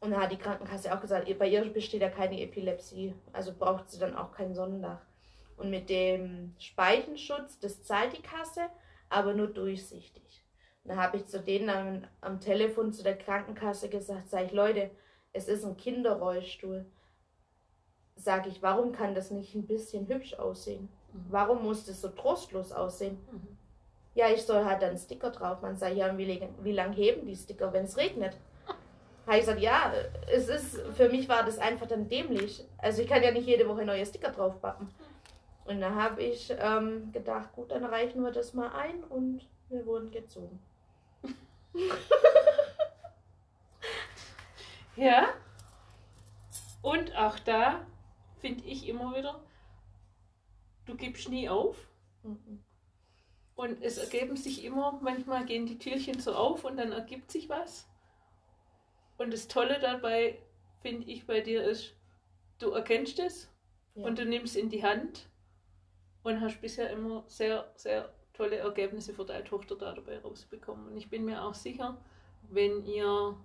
Und 0.00 0.12
da 0.12 0.22
hat 0.22 0.32
die 0.32 0.38
Krankenkasse 0.38 0.94
auch 0.94 1.00
gesagt, 1.02 1.28
bei 1.38 1.48
ihr 1.48 1.62
besteht 1.70 2.00
ja 2.00 2.08
keine 2.08 2.40
Epilepsie, 2.40 3.14
also 3.34 3.52
braucht 3.52 3.90
sie 3.90 3.98
dann 3.98 4.16
auch 4.16 4.32
kein 4.32 4.54
Sonnendach. 4.54 5.02
Und 5.58 5.68
mit 5.68 5.90
dem 5.90 6.54
Speichenschutz, 6.58 7.60
das 7.60 7.84
zahlt 7.84 8.16
die 8.16 8.22
Kasse 8.22 8.62
aber 9.12 9.34
nur 9.34 9.48
durchsichtig. 9.48 10.44
dann 10.84 10.96
habe 10.96 11.16
ich 11.16 11.26
zu 11.26 11.40
denen 11.40 11.70
am, 11.70 12.04
am, 12.20 12.40
Telefon 12.40 12.92
zu 12.92 13.02
der 13.02 13.16
Krankenkasse 13.16 13.88
gesagt, 13.88 14.28
sage 14.28 14.46
ich, 14.46 14.52
Leute, 14.52 14.90
es 15.32 15.48
ist 15.48 15.64
ein 15.64 15.76
Kinderrollstuhl. 15.76 16.86
Sage 18.16 18.48
ich, 18.48 18.62
warum 18.62 18.92
kann 18.92 19.14
das 19.14 19.30
nicht 19.30 19.54
ein 19.54 19.66
bisschen 19.66 20.08
hübsch 20.08 20.34
aussehen? 20.34 20.88
Mhm. 21.12 21.26
Warum 21.30 21.62
muss 21.62 21.86
das 21.86 22.00
so 22.00 22.08
trostlos 22.08 22.72
aussehen? 22.72 23.18
Mhm. 23.30 23.58
Ja, 24.14 24.28
ich 24.28 24.42
soll 24.42 24.64
halt 24.64 24.82
einen 24.82 24.98
Sticker 24.98 25.30
drauf. 25.30 25.62
Man 25.62 25.76
sagt, 25.76 25.96
ja, 25.96 26.16
wie, 26.18 26.42
wie 26.62 26.72
lange 26.72 26.96
heben 26.96 27.26
die 27.26 27.36
Sticker, 27.36 27.72
wenn 27.72 27.84
es 27.84 27.96
regnet? 27.96 28.36
habe 29.26 29.36
ich 29.36 29.40
gesagt, 29.40 29.60
ja, 29.60 29.92
es 30.30 30.48
ist, 30.48 30.80
für 30.94 31.08
mich 31.08 31.28
war 31.28 31.44
das 31.44 31.58
einfach 31.58 31.86
dann 31.86 32.08
dämlich. 32.08 32.66
Also 32.78 33.02
ich 33.02 33.08
kann 33.08 33.22
ja 33.22 33.30
nicht 33.30 33.46
jede 33.46 33.68
Woche 33.68 33.84
neue 33.84 34.04
Sticker 34.04 34.30
draufpappen. 34.30 34.90
Und 35.72 35.80
da 35.80 35.94
habe 35.94 36.22
ich 36.22 36.54
ähm, 36.58 37.10
gedacht, 37.12 37.50
gut, 37.54 37.70
dann 37.70 37.86
reichen 37.86 38.22
wir 38.22 38.30
das 38.30 38.52
mal 38.52 38.72
ein 38.72 39.02
und 39.04 39.48
wir 39.70 39.86
wurden 39.86 40.10
gezogen. 40.10 40.60
ja. 44.96 45.32
Und 46.82 47.16
auch 47.16 47.38
da 47.38 47.86
finde 48.42 48.64
ich 48.64 48.86
immer 48.86 49.16
wieder, 49.16 49.42
du 50.84 50.94
gibst 50.94 51.30
nie 51.30 51.48
auf. 51.48 51.88
Mhm. 52.22 52.62
Und 53.54 53.82
es 53.82 53.96
ergeben 53.96 54.36
sich 54.36 54.66
immer, 54.66 55.00
manchmal 55.00 55.46
gehen 55.46 55.64
die 55.64 55.78
Türchen 55.78 56.20
so 56.20 56.34
auf 56.34 56.64
und 56.64 56.76
dann 56.76 56.92
ergibt 56.92 57.30
sich 57.30 57.48
was. 57.48 57.88
Und 59.16 59.32
das 59.32 59.48
Tolle 59.48 59.80
dabei, 59.80 60.38
finde 60.82 61.10
ich, 61.10 61.26
bei 61.26 61.40
dir 61.40 61.64
ist, 61.64 61.94
du 62.58 62.72
erkennst 62.72 63.18
es 63.20 63.48
ja. 63.94 64.04
und 64.04 64.18
du 64.18 64.26
nimmst 64.26 64.54
in 64.54 64.68
die 64.68 64.84
Hand 64.84 65.31
und 66.22 66.40
hast 66.40 66.60
bisher 66.60 66.90
immer 66.90 67.24
sehr, 67.26 67.70
sehr 67.76 68.10
tolle 68.32 68.56
Ergebnisse 68.56 69.12
für 69.12 69.24
deine 69.24 69.44
Tochter 69.44 69.76
da 69.76 69.92
dabei 69.92 70.18
rausbekommen. 70.18 70.88
Und 70.88 70.96
ich 70.96 71.10
bin 71.10 71.24
mir 71.24 71.42
auch 71.42 71.54
sicher, 71.54 71.96
wenn 72.50 72.84
ihr 72.84 73.36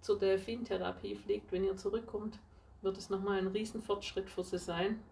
zur 0.00 0.18
Delfintherapie 0.18 1.16
fliegt, 1.16 1.52
wenn 1.52 1.64
ihr 1.64 1.76
zurückkommt, 1.76 2.38
wird 2.82 2.96
es 2.96 3.10
nochmal 3.10 3.38
ein 3.38 3.48
Riesenfortschritt 3.48 4.30
für 4.30 4.44
sie 4.44 4.58
sein. 4.58 5.02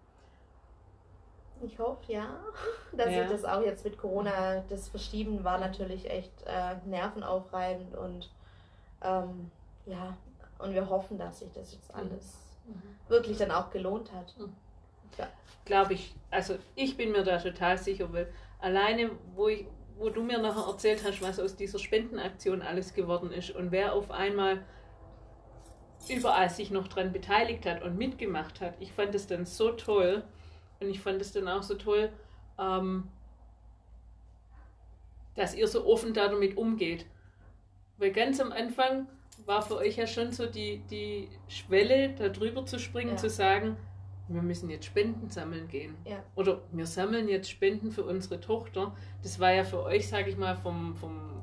Ich 1.63 1.79
hoffe, 1.79 2.13
ja. 2.13 2.39
Dass 2.93 3.13
ja. 3.13 3.25
ich 3.25 3.31
das 3.31 3.45
auch 3.45 3.63
jetzt 3.63 3.85
mit 3.85 3.99
Corona, 3.99 4.61
das 4.69 4.89
Verschieben 4.89 5.43
war 5.43 5.59
natürlich 5.59 6.09
echt 6.09 6.33
äh, 6.47 6.77
nervenaufreibend 6.85 7.97
und 7.97 8.31
ähm, 9.03 9.51
ja, 9.87 10.17
und 10.59 10.75
wir 10.75 10.89
hoffen, 10.89 11.19
dass 11.19 11.41
sich 11.41 11.53
das 11.53 11.73
jetzt 11.75 11.95
alles 11.95 12.39
mhm. 12.67 12.83
wirklich 13.09 13.39
dann 13.39 13.51
auch 13.51 13.71
gelohnt 13.71 14.13
hat. 14.13 14.35
Mhm. 14.39 14.55
Ja. 15.19 15.29
Glaube 15.65 15.95
ich, 15.95 16.15
also 16.31 16.57
ich 16.75 16.97
bin 16.97 17.13
mir 17.13 17.25
da 17.25 17.39
total 17.39 17.79
sicher, 17.79 18.13
weil 18.13 18.33
alleine, 18.61 19.11
wo, 19.35 19.49
ich, 19.49 19.67
wo 19.99 20.11
du 20.11 20.23
mir 20.23 20.39
nachher 20.39 20.67
erzählt 20.69 21.03
hast, 21.05 21.23
was 21.23 21.41
aus 21.41 21.57
dieser 21.57 21.79
Spendenaktion 21.79 22.63
alles 22.63 22.95
geworden 22.95 23.33
ist 23.33 23.51
und 23.51 23.73
wer 23.73 23.95
auf 23.95 24.11
einmal 24.11 24.63
überall 26.09 26.51
sich 26.51 26.71
noch 26.71 26.89
dran 26.89 27.13
beteiligt 27.13 27.67
hat 27.67 27.83
und 27.83 27.97
mitgemacht 27.97 28.61
hat, 28.61 28.75
ich 28.81 28.93
fand 28.93 29.15
es 29.15 29.27
dann 29.27 29.45
so 29.45 29.71
toll 29.73 30.23
und 30.81 30.89
ich 30.89 31.01
fand 31.01 31.21
es 31.21 31.33
dann 31.33 31.49
auch 31.49 31.63
so 31.63 31.75
toll, 31.75 32.11
ähm, 32.59 33.09
dass 35.35 35.55
ihr 35.55 35.69
so 35.69 35.87
offen 35.87 36.15
damit 36.15 36.57
umgeht. 36.57 37.07
Weil 37.99 38.13
ganz 38.13 38.41
am 38.41 38.53
Anfang 38.53 39.09
war 39.45 39.63
für 39.63 39.77
euch 39.77 39.97
ja 39.97 40.07
schon 40.07 40.33
so 40.33 40.47
die, 40.47 40.79
die 40.91 41.29
Schwelle, 41.49 42.11
da 42.11 42.29
drüber 42.29 42.65
zu 42.67 42.79
springen, 42.79 43.13
ja. 43.13 43.17
zu 43.17 43.31
sagen, 43.31 43.77
wir 44.29 44.43
müssen 44.43 44.71
jetzt 44.71 44.87
Spenden 44.87 45.31
sammeln 45.31 45.69
gehen. 45.69 45.95
Ja. 46.05 46.23
Oder 46.35 46.63
wir 46.73 46.87
sammeln 46.87 47.29
jetzt 47.29 47.51
Spenden 47.51 47.93
für 47.93 48.05
unsere 48.05 48.41
Tochter. 48.41 48.95
Das 49.23 49.39
war 49.39 49.53
ja 49.53 49.65
für 49.65 49.83
euch, 49.85 50.09
sage 50.09 50.31
ich 50.31 50.37
mal, 50.37 50.57
vom, 50.57 50.97
vom 50.97 51.43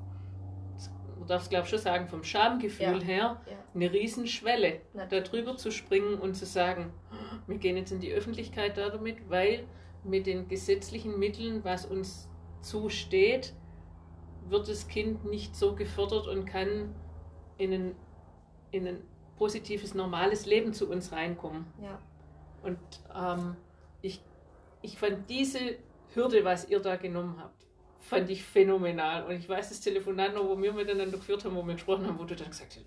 man 1.24 1.30
darf 1.30 1.43
es 1.43 1.50
glaube 1.50 1.63
ich 1.63 1.69
schon 1.69 1.80
sagen, 1.80 2.08
vom 2.08 2.24
Schamgefühl 2.26 3.00
ja. 3.00 3.06
her 3.06 3.41
ja. 3.50 3.58
eine 3.74 3.93
Riesenschwelle, 3.93 4.82
da 4.93 5.22
drüber 5.22 5.56
zu 5.56 5.72
springen 5.72 6.15
und 6.15 6.36
zu 6.36 6.46
sagen, 6.46 6.91
wir 7.48 7.58
gehen 7.58 7.78
jetzt 7.78 7.93
in 7.93 8.02
die 8.02 8.12
Öffentlichkeit 8.12 8.78
da 8.78 8.89
damit, 8.89 9.30
weil 9.30 9.63
mit 10.04 10.28
den 10.28 10.50
gesetzlichen 10.50 11.17
Mitteln, 11.17 11.63
was 11.63 11.86
uns 11.86 12.28
zusteht, 12.60 13.54
wird 14.50 14.67
das 14.67 14.89
Kind 14.89 15.24
nicht 15.24 15.56
so 15.56 15.76
gefördert 15.76 16.28
und 16.28 16.43
kann 16.46 16.93
in 17.58 17.72
ein, 17.72 17.96
in 18.72 18.86
ein 18.86 19.02
positives, 19.38 19.93
normales 19.93 20.46
Leben 20.46 20.74
zu 20.74 20.89
uns 20.89 21.13
reinkommen. 21.13 21.65
Ja. 21.82 22.00
Und 22.63 22.80
ähm, 23.15 23.56
ich, 24.02 24.21
ich 24.82 24.97
fand 24.97 25.30
diese 25.30 25.78
Hürde, 26.13 26.43
was 26.43 26.69
ihr 26.69 26.80
da 26.80 26.95
genommen 26.95 27.36
habt, 27.39 27.65
fand 27.99 28.30
ich 28.30 28.43
phänomenal. 28.43 29.26
Und 29.26 29.36
ich 29.36 29.47
weiß 29.47 29.69
das 29.69 29.82
Telefonat 29.82 30.34
noch, 30.34 30.45
wo 30.45 30.62
wir 30.62 30.73
miteinander 30.73 31.17
geführt 31.17 31.45
haben, 31.45 31.56
wo 31.56 31.63
wir 31.63 31.73
gesprochen 31.73 32.08
haben, 32.08 32.19
wo 32.19 32.23
du 32.23 32.36
dann 32.36 32.49
gesagt 32.49 32.76
hast, 32.76 32.86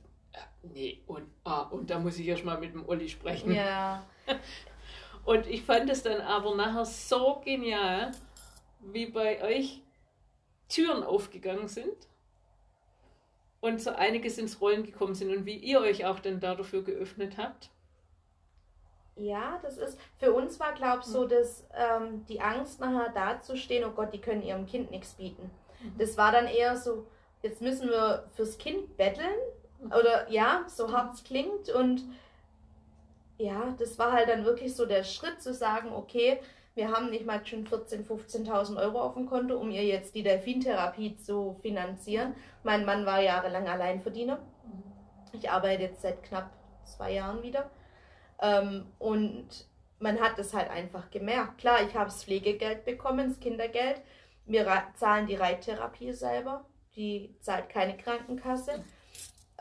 nee, 0.62 1.01
und, 1.07 1.27
ah, 1.45 1.62
und 1.62 1.91
da 1.91 1.99
muss 1.99 2.19
ich 2.19 2.27
erst 2.27 2.45
mal 2.45 2.59
mit 2.59 2.75
dem 2.75 2.87
Olli 2.89 3.09
sprechen. 3.09 3.53
Ja. 3.55 4.07
Und 5.25 5.49
ich 5.49 5.62
fand 5.62 5.91
es 5.91 6.05
dann 6.05 6.21
aber 6.21 6.55
nachher 6.55 6.85
so 6.85 7.43
genial, 7.45 8.12
wie 8.81 9.07
bei 9.07 9.43
euch 9.43 9.83
Türen 10.69 11.03
aufgegangen 11.03 11.67
sind 11.67 12.09
und 13.61 13.81
so 13.81 13.91
einiges 13.91 14.39
ins 14.39 14.61
Rollen 14.61 14.85
gekommen 14.85 15.17
sind 15.17 15.37
und 15.37 15.45
wie 15.45 15.57
ihr 15.57 15.81
euch 15.81 16.05
auch 16.05 16.21
dann 16.21 16.39
dafür 16.39 16.85
geöffnet 16.85 17.39
habt. 17.39 17.71
Ja, 19.17 19.59
das 19.63 19.79
ist, 19.79 19.99
für 20.19 20.33
uns 20.33 20.61
war, 20.61 20.75
glaube 20.75 21.01
ich, 21.01 21.07
so, 21.07 21.23
hm. 21.23 21.29
dass 21.31 21.67
ähm, 21.75 22.27
die 22.27 22.41
Angst 22.41 22.81
nachher 22.81 23.11
dazustehen, 23.13 23.85
oh 23.85 23.93
Gott, 23.93 24.13
die 24.13 24.21
können 24.21 24.43
ihrem 24.43 24.67
Kind 24.67 24.91
nichts 24.91 25.15
bieten. 25.15 25.51
Mhm. 25.83 25.99
Das 25.99 26.17
war 26.17 26.33
dann 26.33 26.47
eher 26.47 26.77
so, 26.77 27.07
jetzt 27.43 27.63
müssen 27.63 27.89
wir 27.89 28.29
fürs 28.35 28.59
Kind 28.59 28.97
betteln 28.97 29.27
mhm. 29.81 29.93
oder 29.93 30.31
ja, 30.31 30.65
so 30.67 30.93
hart 30.93 31.15
es 31.15 31.25
klingt 31.25 31.71
und 31.71 32.05
ja, 33.39 33.75
das 33.79 33.99
war 33.99 34.13
halt 34.13 34.29
dann 34.29 34.45
wirklich 34.45 34.75
so 34.75 34.87
der 34.87 35.05
Schritt 35.05 35.43
zu 35.43 35.53
sagen, 35.53 35.93
okay, 35.93 36.41
wir 36.75 36.91
haben 36.91 37.11
nicht 37.11 37.25
mal 37.25 37.45
schon 37.45 37.67
14.000, 37.67 38.07
15.000 38.07 38.79
Euro 38.79 39.01
auf 39.01 39.15
dem 39.15 39.27
Konto, 39.27 39.57
um 39.57 39.71
ihr 39.71 39.85
jetzt 39.85 40.15
die 40.15 40.23
Delfintherapie 40.23 41.17
zu 41.17 41.57
finanzieren. 41.63 42.35
Mein 42.63 42.85
Mann 42.85 43.07
war 43.07 43.21
jahrelang 43.21 43.67
Alleinverdiener. 43.67 44.39
Ich 45.33 45.51
arbeite 45.51 45.85
jetzt 45.85 46.03
seit 46.03 46.23
knapp 46.23 46.51
zwei 46.85 47.13
Jahren 47.13 47.43
wieder. 47.43 47.71
Ähm, 48.40 48.87
und 48.99 49.49
man 49.99 50.20
hat 50.20 50.38
es 50.38 50.53
halt 50.53 50.70
einfach 50.70 51.11
gemerkt. 51.11 51.59
Klar, 51.59 51.83
ich 51.83 51.94
habe 51.94 52.07
das 52.07 52.25
Pflegegeld 52.25 52.85
bekommen, 52.85 53.29
das 53.29 53.40
Kindergeld. 53.40 54.01
Wir 54.44 54.66
zahlen 54.94 55.27
die 55.27 55.35
Reittherapie 55.35 56.12
selber. 56.12 56.64
Die 56.94 57.35
zahlt 57.40 57.68
keine 57.68 57.96
Krankenkasse. 57.96 58.85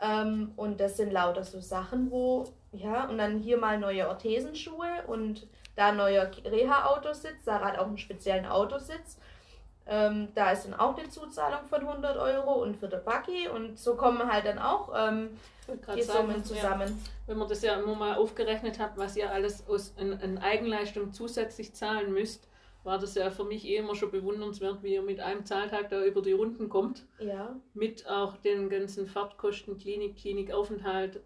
Ähm, 0.00 0.52
und 0.56 0.80
das 0.80 0.96
sind 0.96 1.12
lauter 1.12 1.44
so 1.44 1.60
Sachen, 1.60 2.10
wo, 2.10 2.44
ja, 2.72 3.08
und 3.08 3.18
dann 3.18 3.40
hier 3.40 3.56
mal 3.56 3.78
neue 3.78 4.08
Orthesenschuhe 4.08 5.04
und 5.06 5.46
da 5.74 5.92
neuer 5.92 6.30
Reha-Autositz. 6.44 7.44
Sarah 7.44 7.68
hat 7.68 7.78
auch 7.78 7.86
einen 7.86 7.98
speziellen 7.98 8.46
Autositz. 8.46 9.18
Ähm, 9.88 10.28
da 10.34 10.50
ist 10.50 10.64
dann 10.64 10.74
auch 10.74 10.96
eine 10.96 11.08
Zuzahlung 11.08 11.66
von 11.68 11.80
100 11.80 12.16
Euro 12.16 12.62
und 12.62 12.76
für 12.76 12.88
der 12.88 12.98
Buggy 12.98 13.48
und 13.48 13.78
so 13.78 13.94
kommen 13.94 14.30
halt 14.30 14.44
dann 14.44 14.58
auch 14.58 14.92
ähm, 14.96 15.30
die 15.94 16.02
sagen, 16.02 16.26
Summen 16.26 16.44
zusammen. 16.44 16.88
Ja, 16.88 17.12
wenn 17.28 17.38
man 17.38 17.48
das 17.48 17.62
ja 17.62 17.74
immer 17.74 17.94
mal 17.94 18.16
aufgerechnet 18.16 18.78
hat, 18.80 18.96
was 18.96 19.16
ihr 19.16 19.30
alles 19.30 19.66
aus 19.68 19.94
in, 19.96 20.12
in 20.12 20.38
Eigenleistung 20.38 21.12
zusätzlich 21.12 21.72
zahlen 21.74 22.12
müsst, 22.12 22.48
war 22.82 22.98
das 22.98 23.14
ja 23.16 23.30
für 23.30 23.44
mich 23.44 23.66
eh 23.66 23.76
immer 23.76 23.94
schon 23.94 24.10
bewundernswert, 24.10 24.82
wie 24.82 24.94
ihr 24.94 25.02
mit 25.02 25.20
einem 25.20 25.44
Zahltag 25.44 25.88
da 25.90 26.04
über 26.04 26.22
die 26.22 26.32
Runden 26.32 26.68
kommt. 26.68 27.04
Ja. 27.18 27.56
Mit 27.74 28.08
auch 28.08 28.36
den 28.38 28.70
ganzen 28.70 29.06
Fahrtkosten, 29.06 29.76
Klinik, 29.76 30.16
Klinikaufenthalt, 30.16 31.20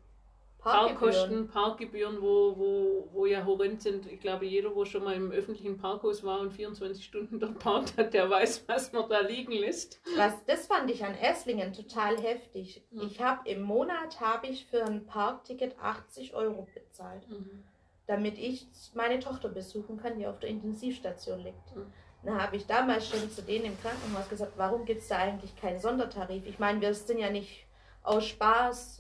Parkkosten, 0.61 1.49
Parkgebühren, 1.49 2.21
wo, 2.21 2.57
wo, 2.57 3.09
wo 3.13 3.27
ja 3.27 3.45
horrend 3.45 3.81
sind. 3.81 4.07
Ich 4.07 4.21
glaube, 4.21 4.45
jeder, 4.45 4.75
wo 4.75 4.85
schon 4.85 5.05
mal 5.05 5.15
im 5.15 5.31
öffentlichen 5.31 5.79
Parkhaus 5.79 6.23
war 6.23 6.41
und 6.41 6.53
24 6.53 7.05
Stunden 7.05 7.41
dort 7.41 7.59
parkt 7.59 7.97
hat, 7.97 8.13
der 8.13 8.29
weiß, 8.29 8.65
was 8.69 8.93
man 8.93 9.09
da 9.09 9.21
liegen 9.21 9.53
lässt. 9.53 10.01
Was, 10.17 10.35
das 10.47 10.67
fand 10.67 10.91
ich 10.91 11.05
an 11.05 11.15
Esslingen 11.15 11.73
total 11.73 12.19
heftig. 12.19 12.85
Mhm. 12.91 13.03
Ich 13.03 13.21
habe 13.21 13.49
im 13.49 13.63
Monat 13.63 14.21
habe 14.21 14.49
ich 14.49 14.67
für 14.67 14.85
ein 14.85 15.07
Parkticket 15.07 15.79
80 15.81 16.35
Euro 16.35 16.69
bezahlt, 16.75 17.29
mhm. 17.29 17.65
damit 18.07 18.39
ich 18.39 18.67
meine 18.95 19.19
Tochter 19.19 19.49
besuchen 19.49 19.97
kann, 19.97 20.19
die 20.19 20.27
auf 20.27 20.39
der 20.41 20.51
Intensivstation 20.51 21.41
liegt. 21.41 21.75
Mhm. 21.75 21.87
Da 22.23 22.39
habe 22.39 22.57
ich 22.57 22.67
damals 22.67 23.09
schon 23.09 23.31
zu 23.31 23.43
denen 23.43 23.65
im 23.65 23.81
Krankenhaus 23.81 24.29
gesagt, 24.29 24.53
warum 24.57 24.85
gibt 24.85 25.01
es 25.01 25.09
da 25.09 25.17
eigentlich 25.17 25.57
keinen 25.57 25.79
Sondertarif? 25.79 26.45
Ich 26.47 26.59
meine, 26.59 26.81
wir 26.83 26.93
sind 26.93 27.19
ja 27.19 27.31
nicht 27.31 27.67
aus 28.03 28.27
Spaß 28.27 29.00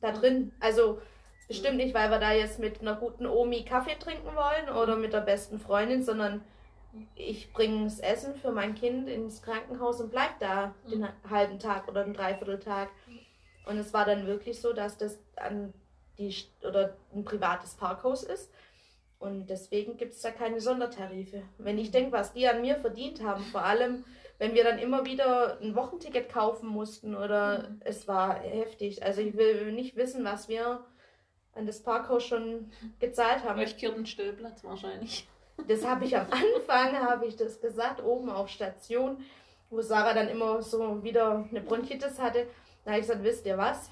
da 0.00 0.12
drin. 0.12 0.52
Also 0.60 1.00
bestimmt 1.48 1.76
nicht, 1.76 1.94
weil 1.94 2.10
wir 2.10 2.18
da 2.18 2.32
jetzt 2.32 2.58
mit 2.58 2.80
einer 2.80 2.94
guten 2.94 3.26
Omi 3.26 3.64
Kaffee 3.64 3.98
trinken 3.98 4.34
wollen 4.34 4.76
oder 4.76 4.96
mit 4.96 5.12
der 5.12 5.20
besten 5.20 5.58
Freundin, 5.58 6.02
sondern 6.02 6.42
ich 7.14 7.52
bringe 7.52 7.84
das 7.84 8.00
Essen 8.00 8.34
für 8.34 8.50
mein 8.50 8.74
Kind 8.74 9.08
ins 9.08 9.42
Krankenhaus 9.42 10.00
und 10.00 10.10
bleib 10.10 10.38
da 10.40 10.74
den 10.90 11.06
halben 11.28 11.58
Tag 11.58 11.88
oder 11.88 12.04
den 12.04 12.14
Dreivierteltag. 12.14 12.88
Und 13.66 13.78
es 13.78 13.92
war 13.92 14.04
dann 14.04 14.26
wirklich 14.26 14.60
so, 14.60 14.72
dass 14.72 14.96
das 14.96 15.18
an 15.36 15.72
die 16.18 16.34
oder 16.62 16.96
ein 17.14 17.24
privates 17.24 17.74
Parkhaus 17.74 18.22
ist. 18.22 18.50
Und 19.18 19.48
deswegen 19.50 19.96
gibt 19.96 20.14
es 20.14 20.22
da 20.22 20.30
keine 20.30 20.60
Sondertarife. 20.60 21.42
Wenn 21.58 21.78
ich 21.78 21.90
denke, 21.90 22.12
was 22.12 22.32
die 22.32 22.48
an 22.48 22.62
mir 22.62 22.76
verdient 22.76 23.22
haben, 23.22 23.44
vor 23.44 23.62
allem 23.62 24.04
wenn 24.40 24.54
wir 24.54 24.64
dann 24.64 24.78
immer 24.78 25.04
wieder 25.04 25.60
ein 25.60 25.76
Wochenticket 25.76 26.32
kaufen 26.32 26.66
mussten 26.66 27.14
oder 27.14 27.68
mhm. 27.68 27.80
es 27.84 28.08
war 28.08 28.40
heftig. 28.40 29.02
Also 29.02 29.20
ich 29.20 29.36
will 29.36 29.70
nicht 29.70 29.96
wissen, 29.96 30.24
was 30.24 30.48
wir 30.48 30.82
an 31.54 31.66
das 31.66 31.82
Parkhaus 31.82 32.24
schon 32.24 32.72
gezahlt 32.98 33.44
haben. 33.44 33.60
Leuchtkirchenstellplatz 33.60 34.64
wahrscheinlich. 34.64 35.28
Das 35.68 35.86
habe 35.86 36.06
ich 36.06 36.16
am 36.16 36.26
Anfang, 36.30 36.98
habe 37.00 37.26
ich 37.26 37.36
das 37.36 37.60
gesagt, 37.60 38.02
oben 38.02 38.30
auf 38.30 38.48
Station, 38.48 39.22
wo 39.68 39.82
Sarah 39.82 40.14
dann 40.14 40.28
immer 40.28 40.62
so 40.62 41.04
wieder 41.04 41.46
eine 41.50 41.60
Bronchitis 41.60 42.18
hatte. 42.18 42.46
Da 42.82 42.92
habe 42.92 43.00
ich 43.02 43.06
gesagt, 43.06 43.22
wisst 43.22 43.44
ihr 43.44 43.58
was? 43.58 43.90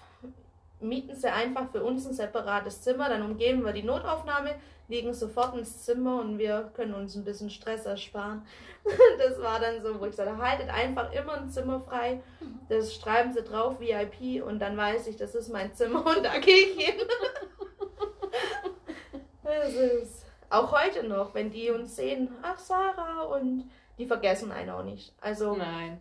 Mieten 0.80 1.14
Sie 1.14 1.28
einfach 1.28 1.70
für 1.70 1.82
uns 1.82 2.06
ein 2.06 2.14
separates 2.14 2.82
Zimmer, 2.82 3.08
dann 3.08 3.22
umgehen 3.22 3.64
wir 3.64 3.72
die 3.72 3.82
Notaufnahme, 3.82 4.54
liegen 4.88 5.12
sofort 5.12 5.56
ins 5.56 5.84
Zimmer 5.84 6.20
und 6.20 6.38
wir 6.38 6.70
können 6.74 6.94
uns 6.94 7.14
ein 7.14 7.24
bisschen 7.24 7.50
Stress 7.50 7.86
ersparen. 7.86 8.42
Das 9.18 9.38
war 9.42 9.60
dann 9.60 9.82
so, 9.82 10.00
wo 10.00 10.06
ich 10.06 10.14
sagte, 10.14 10.38
haltet 10.38 10.70
einfach 10.70 11.12
immer 11.12 11.34
ein 11.34 11.50
Zimmer 11.50 11.80
frei. 11.80 12.22
Das 12.70 12.94
schreiben 12.94 13.34
sie 13.34 13.42
drauf, 13.42 13.80
VIP, 13.80 14.42
und 14.42 14.60
dann 14.60 14.78
weiß 14.78 15.08
ich, 15.08 15.16
das 15.16 15.34
ist 15.34 15.52
mein 15.52 15.74
Zimmer 15.74 16.06
und 16.06 16.24
da 16.24 16.38
gehe 16.38 16.66
ich 16.66 16.86
hin. 16.86 16.94
Das 19.42 19.74
ist 19.74 20.26
auch 20.50 20.72
heute 20.72 21.06
noch, 21.06 21.34
wenn 21.34 21.50
die 21.50 21.70
uns 21.70 21.96
sehen, 21.96 22.28
ach 22.42 22.58
Sarah, 22.58 23.22
und 23.22 23.70
die 23.98 24.06
vergessen 24.06 24.52
einen 24.52 24.70
auch 24.70 24.84
nicht. 24.84 25.14
Also 25.20 25.56
Nein. 25.56 26.00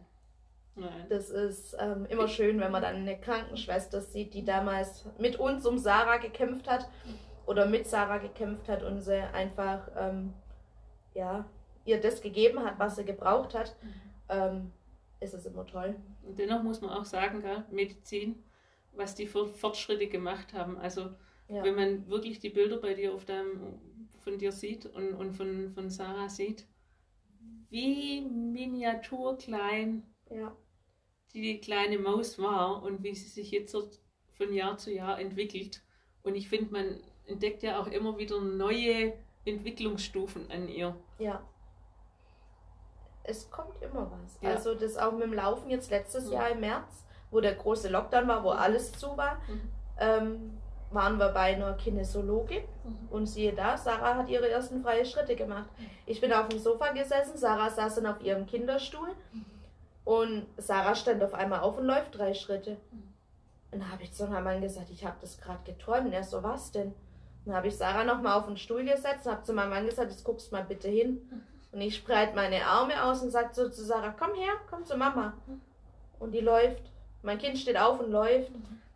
Nein. 0.77 1.05
Das 1.09 1.29
ist 1.29 1.75
ähm, 1.79 2.05
immer 2.09 2.27
schön, 2.27 2.59
wenn 2.59 2.71
man 2.71 2.83
dann 2.83 2.95
eine 2.95 3.19
Krankenschwester 3.19 4.01
sieht, 4.01 4.33
die 4.33 4.45
damals 4.45 5.05
mit 5.17 5.37
uns 5.37 5.65
um 5.65 5.77
Sarah 5.77 6.17
gekämpft 6.17 6.69
hat 6.69 6.87
oder 7.45 7.65
mit 7.65 7.87
Sarah 7.87 8.19
gekämpft 8.19 8.69
hat 8.69 8.83
und 8.83 9.01
sie 9.01 9.21
einfach 9.33 9.89
ähm, 9.97 10.33
ja, 11.13 11.45
ihr 11.85 11.99
das 11.99 12.21
gegeben 12.21 12.63
hat, 12.63 12.77
was 12.77 12.95
sie 12.95 13.05
gebraucht 13.05 13.55
hat, 13.55 13.75
mhm. 13.81 13.89
ähm, 14.29 14.71
ist 15.19 15.33
es 15.33 15.45
immer 15.45 15.65
toll. 15.65 15.95
Und 16.23 16.37
dennoch 16.37 16.61
muss 16.61 16.81
man 16.81 16.91
auch 16.91 17.05
sagen, 17.05 17.41
gell, 17.41 17.63
Medizin, 17.71 18.43
was 18.93 19.15
die 19.15 19.25
für 19.25 19.47
Fortschritte 19.47 20.07
gemacht 20.07 20.53
haben. 20.53 20.77
Also 20.77 21.09
ja. 21.47 21.63
wenn 21.63 21.75
man 21.75 22.07
wirklich 22.07 22.39
die 22.39 22.49
Bilder 22.49 22.77
bei 22.77 22.93
dir 22.93 23.13
auf 23.13 23.25
deinem, 23.25 23.79
von 24.19 24.37
dir 24.37 24.51
sieht 24.51 24.85
und, 24.85 25.13
und 25.15 25.33
von, 25.33 25.71
von 25.73 25.89
Sarah 25.89 26.29
sieht, 26.29 26.67
wie 27.69 28.21
miniaturklein 28.21 30.03
ja. 30.29 30.55
Die 31.33 31.59
kleine 31.59 31.99
Maus 31.99 32.39
war 32.39 32.83
und 32.83 33.03
wie 33.03 33.15
sie 33.15 33.29
sich 33.29 33.51
jetzt 33.51 33.75
von 34.37 34.53
Jahr 34.53 34.77
zu 34.77 34.91
Jahr 34.91 35.19
entwickelt. 35.19 35.81
Und 36.23 36.35
ich 36.35 36.49
finde, 36.49 36.71
man 36.71 36.99
entdeckt 37.25 37.63
ja 37.63 37.79
auch 37.79 37.87
immer 37.87 38.17
wieder 38.17 38.41
neue 38.41 39.13
Entwicklungsstufen 39.45 40.49
an 40.51 40.67
ihr. 40.67 40.95
Ja. 41.19 41.41
Es 43.23 43.49
kommt 43.51 43.81
immer 43.81 44.09
was. 44.11 44.39
Ja. 44.41 44.51
Also 44.51 44.73
das 44.73 44.97
auch 44.97 45.11
mit 45.11 45.23
dem 45.23 45.33
Laufen 45.33 45.69
jetzt 45.69 45.89
letztes 45.89 46.29
ja. 46.29 46.39
Jahr 46.39 46.49
im 46.51 46.61
März, 46.61 47.05
wo 47.29 47.41
der 47.41 47.55
große 47.55 47.89
Lockdown 47.89 48.27
war, 48.27 48.43
wo 48.43 48.53
mhm. 48.53 48.59
alles 48.59 48.93
zu 48.93 49.17
war, 49.17 49.35
mhm. 49.47 49.61
ähm, 49.99 50.57
waren 50.91 51.17
wir 51.17 51.29
bei 51.29 51.55
einer 51.55 51.73
Kinesiologin 51.73 52.63
mhm. 52.83 53.07
und 53.09 53.25
siehe 53.25 53.53
da, 53.53 53.77
Sarah 53.77 54.15
hat 54.15 54.29
ihre 54.29 54.49
ersten 54.49 54.81
freie 54.81 55.05
Schritte 55.05 55.35
gemacht. 55.35 55.69
Mhm. 55.77 55.85
Ich 56.05 56.21
bin 56.21 56.31
auf 56.31 56.47
dem 56.47 56.59
Sofa 56.59 56.93
gesessen, 56.93 57.37
Sarah 57.37 57.69
saß 57.69 57.95
dann 57.95 58.05
auf 58.05 58.21
ihrem 58.21 58.45
Kinderstuhl 58.45 59.09
mhm. 59.33 59.45
Und 60.07 60.45
Sarah 60.55 60.95
stand 60.95 61.21
auf 61.21 61.33
einmal 61.33 61.59
auf 61.59 61.77
und 61.77 61.85
läuft 61.85 62.17
drei 62.17 62.33
Schritte. 62.33 62.77
Und 63.71 63.81
da 63.81 63.89
habe 63.89 64.03
ich 64.03 64.13
zu 64.13 64.25
meinem 64.25 64.45
Mann 64.45 64.61
gesagt, 64.61 64.89
ich 64.89 65.05
habe 65.05 65.17
das 65.19 65.37
gerade 65.37 65.59
geträumt. 65.65 66.05
Und 66.05 66.13
er 66.13 66.23
so, 66.23 66.41
was 66.43 66.71
denn? 66.71 66.93
Dann 67.43 67.53
habe 67.53 67.67
ich 67.67 67.75
Sarah 67.75 68.05
nochmal 68.05 68.39
auf 68.39 68.45
den 68.45 68.55
Stuhl 68.55 68.85
gesetzt 68.85 69.25
und 69.25 69.33
habe 69.33 69.43
zu 69.43 69.51
meinem 69.51 69.71
Mann 69.71 69.85
gesagt, 69.85 70.09
jetzt 70.09 70.23
guckst 70.23 70.53
mal 70.53 70.63
bitte 70.63 70.87
hin. 70.87 71.43
Und 71.73 71.81
ich 71.81 71.97
spreite 71.97 72.37
meine 72.37 72.65
Arme 72.65 73.03
aus 73.03 73.21
und 73.21 73.31
sage 73.31 73.49
so 73.51 73.67
zu 73.67 73.83
Sarah, 73.83 74.15
komm 74.17 74.33
her, 74.35 74.53
komm 74.69 74.85
zu 74.85 74.95
Mama. 74.95 75.33
Und 76.19 76.31
die 76.31 76.39
läuft. 76.39 76.83
Mein 77.21 77.37
Kind 77.37 77.57
steht 77.57 77.77
auf 77.77 77.99
und 77.99 78.09
läuft. 78.09 78.53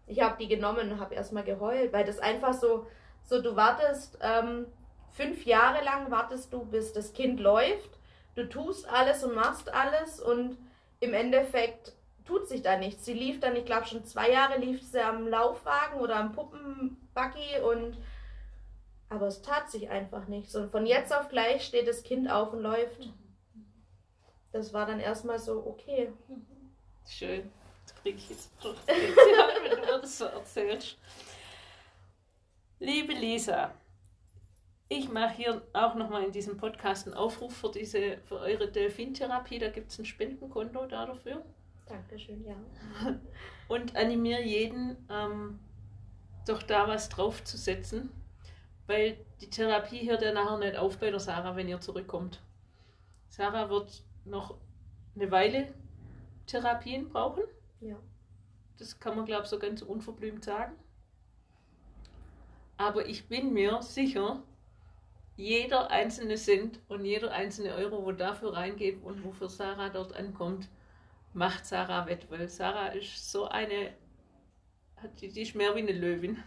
Ich 0.07 0.21
habe 0.21 0.37
die 0.39 0.47
genommen 0.47 0.93
und 0.93 1.01
habe 1.01 1.15
erstmal 1.15 1.43
geheult, 1.43 1.91
weil 1.91 2.05
das 2.05 2.19
einfach 2.19 2.53
so, 2.53 2.87
so 3.25 3.41
du 3.41 3.57
wartest, 3.57 4.17
ähm, 4.21 4.65
fünf 5.09 5.45
Jahre 5.45 5.83
lang 5.83 6.09
wartest 6.09 6.53
du, 6.53 6.63
bis 6.63 6.93
das 6.93 7.11
Kind 7.11 7.41
läuft. 7.41 7.99
Du 8.35 8.47
tust 8.47 8.87
alles 8.87 9.25
und 9.25 9.35
machst 9.35 9.73
alles 9.73 10.21
und 10.21 10.55
im 11.01 11.13
Endeffekt 11.13 11.93
tut 12.23 12.47
sich 12.47 12.61
da 12.61 12.77
nichts. 12.77 13.03
Sie 13.03 13.13
lief 13.13 13.39
dann, 13.41 13.55
ich 13.55 13.65
glaube 13.65 13.87
schon 13.87 14.05
zwei 14.05 14.31
Jahre 14.31 14.57
lief 14.57 14.81
sie 14.81 15.01
am 15.01 15.27
Laufwagen 15.27 15.99
oder 15.99 16.15
am 16.15 16.31
Puppenbuggy 16.31 17.59
und 17.63 17.97
aber 19.09 19.27
es 19.27 19.41
tat 19.41 19.69
sich 19.69 19.89
einfach 19.89 20.27
nichts. 20.27 20.55
Und 20.55 20.71
von 20.71 20.85
jetzt 20.85 21.13
auf 21.13 21.27
gleich 21.27 21.65
steht 21.65 21.87
das 21.87 22.03
Kind 22.03 22.31
auf 22.31 22.53
und 22.53 22.61
läuft. 22.61 23.09
Das 24.53 24.73
war 24.73 24.85
dann 24.85 25.01
erstmal 25.01 25.37
so, 25.37 25.65
okay. 25.65 26.13
Schön. 27.05 27.51
Jetzt 27.81 28.01
kriege 28.01 28.17
ich 28.17 28.29
jetzt 28.29 28.51
wenn 28.63 29.71
du 29.71 30.01
das 30.01 30.17
so 30.17 30.25
erzählst. 30.25 30.97
Liebe 32.79 33.13
Lisa, 33.13 33.73
ich 34.91 35.09
mache 35.09 35.35
hier 35.35 35.61
auch 35.71 35.95
nochmal 35.95 36.25
in 36.25 36.33
diesem 36.33 36.57
Podcast 36.57 37.07
einen 37.07 37.15
Aufruf 37.15 37.55
für, 37.55 37.71
diese, 37.71 38.17
für 38.25 38.39
eure 38.39 38.69
Delfintherapie. 38.69 39.57
Da 39.57 39.69
gibt 39.69 39.89
es 39.89 39.97
ein 39.97 40.05
Spendenkonto 40.05 40.85
da 40.85 41.05
dafür. 41.05 41.45
Dankeschön, 41.85 42.43
ja. 42.43 42.57
Und 43.69 43.95
animiere 43.95 44.43
jeden, 44.43 44.97
ähm, 45.09 45.59
doch 46.45 46.61
da 46.61 46.89
was 46.89 47.07
draufzusetzen, 47.07 48.11
weil 48.85 49.17
die 49.39 49.49
Therapie 49.49 50.09
hört 50.09 50.23
ja 50.23 50.33
nachher 50.33 50.57
nicht 50.57 50.75
auf 50.75 50.97
bei 50.97 51.09
der 51.09 51.21
Sarah, 51.21 51.55
wenn 51.55 51.69
ihr 51.69 51.79
zurückkommt. 51.79 52.41
Sarah 53.29 53.69
wird 53.69 54.03
noch 54.25 54.57
eine 55.15 55.31
Weile 55.31 55.73
Therapien 56.47 57.07
brauchen. 57.07 57.43
Ja. 57.79 57.95
Das 58.77 58.99
kann 58.99 59.15
man, 59.15 59.25
glaube 59.25 59.43
ich, 59.43 59.49
so 59.49 59.57
ganz 59.57 59.83
unverblümt 59.83 60.43
sagen. 60.43 60.73
Aber 62.75 63.05
ich 63.05 63.29
bin 63.29 63.53
mir 63.53 63.81
sicher, 63.81 64.43
jeder 65.41 65.89
einzelne 65.89 66.35
Cent 66.35 66.79
und 66.87 67.03
jeder 67.03 67.31
einzelne 67.31 67.73
Euro, 67.73 68.05
wo 68.05 68.11
dafür 68.11 68.53
reingeht 68.53 69.03
und 69.03 69.23
wofür 69.25 69.49
Sarah 69.49 69.89
dort 69.89 70.15
ankommt, 70.15 70.69
macht 71.33 71.65
Sarah 71.65 72.05
wett, 72.05 72.29
weil 72.29 72.47
Sarah 72.47 72.89
ist 72.89 73.31
so 73.31 73.47
eine, 73.47 73.93
die, 75.19 75.29
die 75.29 75.41
ist 75.41 75.55
mehr 75.55 75.75
wie 75.75 75.79
eine 75.79 75.93
Löwin. 75.93 76.41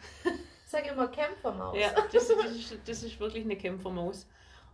Ich 0.65 0.71
sage 0.71 0.91
immer 0.91 1.09
Kämpfermaus. 1.09 1.77
Ja, 1.79 1.91
das, 2.13 2.29
das, 2.29 2.51
ist, 2.53 2.79
das 2.87 3.03
ist 3.03 3.21
wirklich 3.21 3.45
eine 3.45 3.57
Kämpfermaus. 3.57 4.27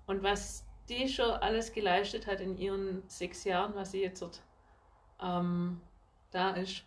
Und 0.07 0.23
was 0.23 0.65
die 0.89 1.09
schon 1.09 1.31
alles 1.31 1.73
geleistet 1.73 2.27
hat 2.27 2.41
in 2.41 2.57
ihren 2.57 3.03
sechs 3.07 3.45
Jahren, 3.45 3.75
was 3.75 3.93
sie 3.93 4.03
jetzt 4.03 4.23
dort, 4.23 4.43
ähm, 5.23 5.81
da 6.31 6.51
ist, 6.53 6.85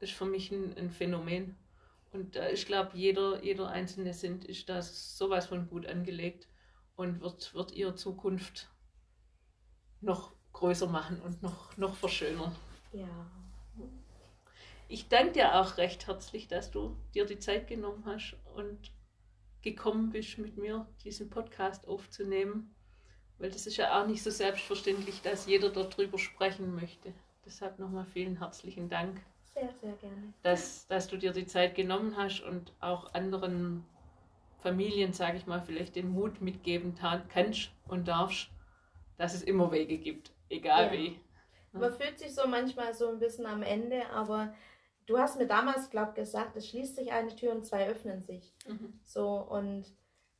ist 0.00 0.12
für 0.12 0.24
mich 0.24 0.50
ein, 0.50 0.76
ein 0.76 0.90
Phänomen. 0.90 1.56
Und 2.12 2.36
äh, 2.36 2.52
ich 2.52 2.66
glaube, 2.66 2.90
jeder, 2.94 3.42
jeder 3.42 3.68
einzelne 3.68 4.12
Cent 4.12 4.44
ist 4.44 4.68
da 4.68 4.82
sowas 4.82 5.46
von 5.46 5.68
gut 5.68 5.86
angelegt 5.86 6.48
und 6.96 7.20
wird, 7.20 7.54
wird 7.54 7.72
ihre 7.72 7.94
Zukunft 7.94 8.68
noch 10.00 10.32
größer 10.52 10.86
machen 10.86 11.20
und 11.20 11.42
noch, 11.42 11.76
noch 11.76 11.94
verschönern. 11.94 12.54
Ja. 12.92 13.08
Ich 14.88 15.08
danke 15.08 15.32
dir 15.32 15.56
auch 15.56 15.78
recht 15.78 16.06
herzlich, 16.06 16.48
dass 16.48 16.70
du 16.70 16.96
dir 17.14 17.26
die 17.26 17.38
Zeit 17.38 17.66
genommen 17.66 18.04
hast 18.06 18.36
und 18.54 18.92
gekommen 19.62 20.10
bist, 20.10 20.38
mit 20.38 20.56
mir 20.56 20.86
diesen 21.02 21.28
Podcast 21.28 21.88
aufzunehmen. 21.88 22.74
Weil 23.38 23.50
das 23.50 23.66
ist 23.66 23.76
ja 23.76 24.00
auch 24.00 24.06
nicht 24.06 24.22
so 24.22 24.30
selbstverständlich, 24.30 25.20
dass 25.22 25.46
jeder 25.46 25.70
darüber 25.70 26.18
sprechen 26.18 26.74
möchte. 26.74 27.12
Deshalb 27.44 27.78
nochmal 27.78 28.06
vielen 28.06 28.38
herzlichen 28.38 28.88
Dank. 28.88 29.20
Sehr, 29.52 29.72
sehr 29.80 29.92
gerne. 29.94 30.32
Dass, 30.42 30.86
dass 30.86 31.08
du 31.08 31.16
dir 31.16 31.32
die 31.32 31.46
Zeit 31.46 31.74
genommen 31.74 32.16
hast 32.16 32.40
und 32.42 32.72
auch 32.80 33.12
anderen 33.12 33.84
Familien, 34.62 35.12
sage 35.12 35.36
ich 35.36 35.46
mal, 35.46 35.60
vielleicht 35.60 35.96
den 35.96 36.08
Mut 36.10 36.40
mitgeben 36.40 36.94
kannst 37.28 37.70
und 37.88 38.08
darfst, 38.08 38.48
dass 39.16 39.34
es 39.34 39.42
immer 39.42 39.70
Wege 39.72 39.98
gibt, 39.98 40.32
egal 40.48 40.86
Ja. 40.86 40.92
wie. 40.92 41.20
Man 41.72 41.92
fühlt 41.92 42.18
sich 42.18 42.34
so 42.34 42.46
manchmal 42.48 42.94
so 42.94 43.08
ein 43.08 43.18
bisschen 43.18 43.44
am 43.44 43.62
Ende, 43.62 44.08
aber 44.10 44.54
du 45.06 45.18
hast 45.18 45.38
mir 45.38 45.46
damals, 45.46 45.90
glaub 45.90 46.14
gesagt, 46.14 46.56
es 46.56 46.68
schließt 46.68 46.96
sich 46.96 47.12
eine 47.12 47.34
Tür 47.36 47.52
und 47.52 47.66
zwei 47.66 47.88
öffnen 47.88 48.22
sich. 48.22 48.54
Mhm. 48.66 48.98
So, 49.04 49.28
und 49.36 49.84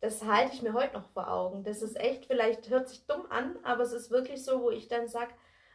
das 0.00 0.24
halte 0.24 0.54
ich 0.54 0.62
mir 0.62 0.72
heute 0.72 0.94
noch 0.94 1.08
vor 1.10 1.30
Augen. 1.30 1.62
Das 1.62 1.82
ist 1.82 1.98
echt, 1.98 2.26
vielleicht 2.26 2.70
hört 2.70 2.88
sich 2.88 3.06
dumm 3.06 3.26
an, 3.30 3.58
aber 3.64 3.82
es 3.82 3.92
ist 3.92 4.10
wirklich 4.10 4.44
so, 4.44 4.62
wo 4.62 4.70
ich 4.70 4.88
dann 4.88 5.08
sage, 5.08 5.32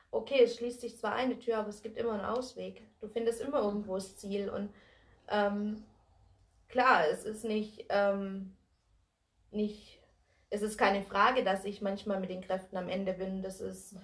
okay, 0.09 0.43
es 0.43 0.55
schließt 0.57 0.81
sich 0.81 0.97
zwar 0.97 1.13
eine 1.13 1.37
Tür, 1.39 1.57
aber 1.59 1.69
es 1.69 1.81
gibt 1.81 1.97
immer 1.97 2.13
einen 2.13 2.25
Ausweg. 2.25 2.81
Du 2.99 3.07
findest 3.07 3.41
immer 3.41 3.61
irgendwo 3.61 3.95
das 3.95 4.17
Ziel. 4.17 4.49
Und 4.49 4.69
ähm, 5.29 5.83
klar, 6.71 7.07
es 7.07 7.25
ist 7.25 7.43
nicht, 7.43 7.85
ähm, 7.89 8.55
nicht, 9.51 9.99
es 10.49 10.61
ist 10.61 10.77
keine 10.77 11.03
Frage, 11.03 11.43
dass 11.43 11.65
ich 11.65 11.81
manchmal 11.81 12.19
mit 12.19 12.29
den 12.29 12.41
Kräften 12.41 12.77
am 12.77 12.89
Ende 12.89 13.13
bin. 13.13 13.43
Das 13.43 13.61
ist, 13.61 13.95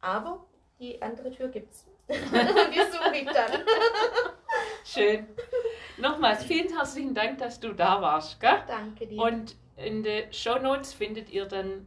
aber 0.00 0.44
die 0.78 1.00
andere 1.00 1.30
Tür 1.30 1.48
gibt's. 1.48 1.86
Und 2.08 2.18
die 2.18 2.80
suche 2.90 3.16
ich 3.16 3.30
dann. 3.30 3.62
Schön. 4.84 5.28
Nochmals 5.98 6.44
vielen 6.44 6.74
herzlichen 6.74 7.14
Dank, 7.14 7.38
dass 7.38 7.60
du 7.60 7.72
da 7.72 8.02
warst. 8.02 8.40
Gell? 8.40 8.62
Danke 8.66 9.06
dir. 9.06 9.20
Und 9.20 9.54
in 9.76 10.02
den 10.02 10.32
Show 10.32 10.58
Notes 10.58 10.92
findet 10.92 11.30
ihr 11.30 11.46
dann 11.46 11.86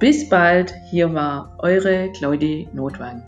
Bis 0.00 0.28
bald, 0.28 0.74
hier 0.90 1.14
war 1.14 1.56
eure 1.60 2.10
Claudie 2.10 2.66
Notwang. 2.72 3.22